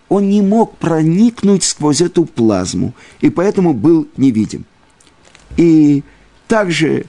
он 0.09 0.29
не 0.29 0.43
мог 0.43 0.77
проникнуть 0.77 1.64
сквозь 1.64 2.03
эту 2.03 2.25
плазму, 2.25 2.95
и 3.21 3.31
поэтому 3.31 3.73
был 3.73 4.09
невидим. 4.16 4.66
И 5.57 6.03
также 6.49 7.07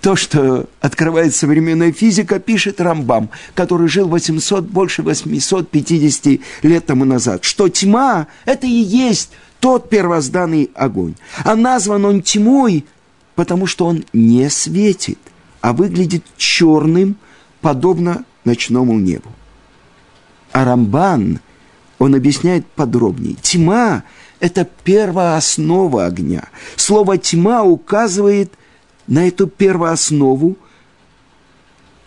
то, 0.00 0.16
что 0.16 0.68
открывает 0.80 1.34
современная 1.34 1.90
физика, 1.90 2.38
пишет 2.38 2.80
Рамбам, 2.80 3.30
который 3.54 3.88
жил 3.88 4.06
800, 4.08 4.64
больше 4.64 5.02
850 5.02 6.40
лет 6.62 6.84
тому 6.84 7.06
назад, 7.06 7.44
что 7.44 7.70
тьма– 7.70 8.26
это 8.44 8.66
и 8.66 8.70
есть 8.70 9.30
тот 9.60 9.88
первозданный 9.88 10.70
огонь. 10.74 11.14
А 11.42 11.56
назван 11.56 12.04
он 12.04 12.20
тьмой, 12.20 12.84
потому 13.34 13.66
что 13.66 13.86
он 13.86 14.04
не 14.12 14.50
светит, 14.50 15.18
а 15.62 15.72
выглядит 15.72 16.22
черным, 16.36 17.16
подобно 17.62 18.26
ночному 18.44 18.98
небу. 18.98 19.32
А 20.52 20.66
Рамбан, 20.66 21.40
он 21.98 22.14
объясняет 22.14 22.66
подробнее. 22.66 23.36
Тьма– 23.40 24.02
это 24.44 24.68
первооснова 24.84 26.04
огня. 26.04 26.50
Слово 26.76 27.16
«тьма» 27.16 27.62
указывает 27.62 28.52
на 29.06 29.26
эту 29.26 29.46
первооснову, 29.46 30.58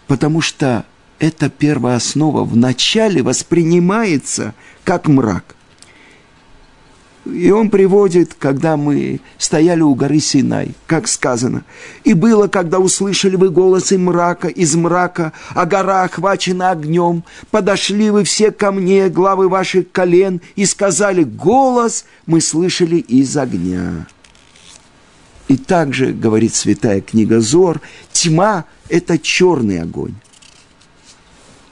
потому 0.05 0.41
что 0.41 0.85
эта 1.17 1.49
первооснова 1.49 2.43
вначале 2.43 3.23
воспринимается 3.23 4.53
как 4.83 5.07
мрак. 5.07 5.55
И 7.33 7.51
он 7.51 7.69
приводит, 7.69 8.33
когда 8.33 8.77
мы 8.77 9.19
стояли 9.37 9.81
у 9.81 9.93
горы 9.95 10.19
Синай, 10.19 10.73
как 10.85 11.07
сказано. 11.07 11.63
«И 12.03 12.13
было, 12.13 12.47
когда 12.47 12.79
услышали 12.79 13.35
вы 13.35 13.49
голосы 13.49 13.97
мрака 13.97 14.47
из 14.47 14.75
мрака, 14.75 15.33
а 15.53 15.65
гора 15.65 16.03
охвачена 16.03 16.71
огнем, 16.71 17.23
подошли 17.51 18.09
вы 18.09 18.23
все 18.23 18.51
ко 18.51 18.71
мне, 18.71 19.09
главы 19.09 19.49
ваших 19.49 19.91
колен, 19.91 20.41
и 20.55 20.65
сказали, 20.65 21.23
голос 21.23 22.05
мы 22.25 22.41
слышали 22.41 22.97
из 22.97 23.35
огня». 23.35 24.07
И 25.47 25.55
также, 25.55 26.11
говорит 26.11 26.55
святая 26.55 27.01
книга 27.01 27.39
Зор, 27.39 27.81
тьма– 28.11 28.65
это 28.89 29.17
черный 29.17 29.81
огонь. 29.81 30.15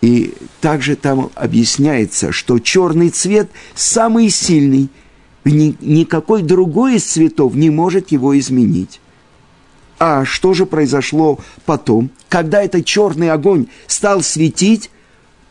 И 0.01 0.33
также 0.61 0.95
там 0.95 1.31
объясняется, 1.35 2.31
что 2.31 2.59
черный 2.59 3.09
цвет 3.09 3.49
самый 3.73 4.29
сильный, 4.29 4.89
ни, 5.45 5.77
никакой 5.79 6.41
другой 6.41 6.95
из 6.95 7.05
цветов 7.05 7.55
не 7.55 7.69
может 7.69 8.11
его 8.11 8.37
изменить. 8.37 8.99
А 9.97 10.25
что 10.25 10.53
же 10.53 10.65
произошло 10.65 11.39
потом, 11.65 12.09
когда 12.27 12.61
этот 12.61 12.85
черный 12.85 13.31
огонь 13.31 13.67
стал 13.87 14.21
светить, 14.21 14.89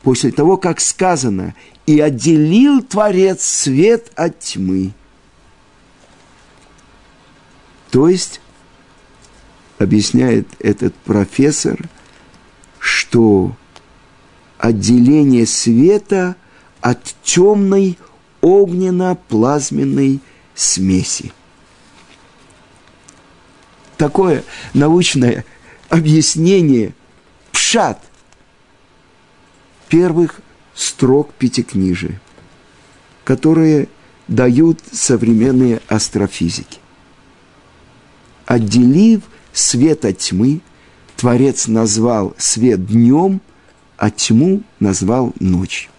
после 0.02 0.30
того, 0.30 0.58
как 0.58 0.80
сказано, 0.80 1.54
и 1.86 1.98
отделил 1.98 2.82
Творец 2.82 3.42
свет 3.42 4.12
от 4.14 4.38
тьмы. 4.38 4.92
То 7.90 8.08
есть, 8.08 8.40
объясняет 9.78 10.46
этот 10.58 10.94
профессор, 10.94 11.88
что 12.78 13.56
отделение 14.58 15.46
света 15.46 16.36
от 16.80 17.14
темной 17.22 17.98
огненно-плазменной 18.44 20.20
смеси. 20.54 21.32
Такое 23.96 24.44
научное 24.74 25.46
объяснение 25.88 26.94
пшат 27.52 28.02
первых 29.88 30.42
строк 30.74 31.32
пятикнижия, 31.32 32.20
которые 33.24 33.88
дают 34.28 34.80
современные 34.92 35.80
астрофизики. 35.88 36.78
Отделив 38.44 39.22
свет 39.54 40.04
от 40.04 40.18
тьмы, 40.18 40.60
Творец 41.16 41.66
назвал 41.66 42.34
свет 42.36 42.84
днем– 42.86 43.40
а 43.96 44.10
тьму 44.10 44.62
назвал 44.80 45.32
ночью. 45.40 45.90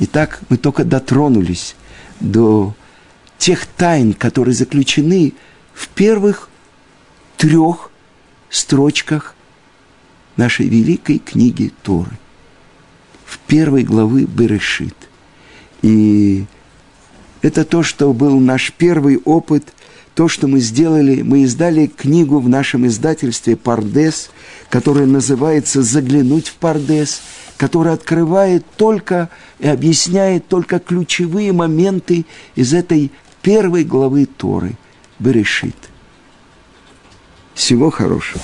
Итак, 0.00 0.40
мы 0.48 0.56
только 0.56 0.84
дотронулись 0.84 1.74
до 2.20 2.74
тех 3.36 3.66
тайн, 3.66 4.12
которые 4.12 4.54
заключены 4.54 5.34
в 5.72 5.88
первых 5.88 6.48
трех 7.36 7.90
строчках 8.50 9.34
нашей 10.36 10.68
великой 10.68 11.18
книги 11.18 11.72
Торы, 11.82 12.18
в 13.24 13.38
первой 13.38 13.82
главы 13.82 14.24
Берешит. 14.24 14.96
И 15.82 16.44
это 17.42 17.64
то, 17.64 17.82
что 17.82 18.12
был 18.12 18.38
наш 18.38 18.72
первый 18.72 19.18
опыт 19.18 19.72
то, 20.18 20.26
что 20.26 20.48
мы 20.48 20.58
сделали, 20.58 21.22
мы 21.22 21.44
издали 21.44 21.86
книгу 21.86 22.40
в 22.40 22.48
нашем 22.48 22.88
издательстве 22.88 23.54
«Пардес», 23.54 24.30
которая 24.68 25.06
называется 25.06 25.80
«Заглянуть 25.80 26.48
в 26.48 26.54
Пардес», 26.54 27.22
которая 27.58 27.94
открывает 27.94 28.64
только 28.76 29.28
и 29.58 29.66
объясняет 29.66 30.46
только 30.48 30.78
ключевые 30.78 31.52
моменты 31.52 32.24
из 32.54 32.72
этой 32.72 33.10
первой 33.42 33.84
главы 33.84 34.26
Торы, 34.26 34.76
Берешит. 35.18 35.76
Всего 37.54 37.90
хорошего. 37.90 38.40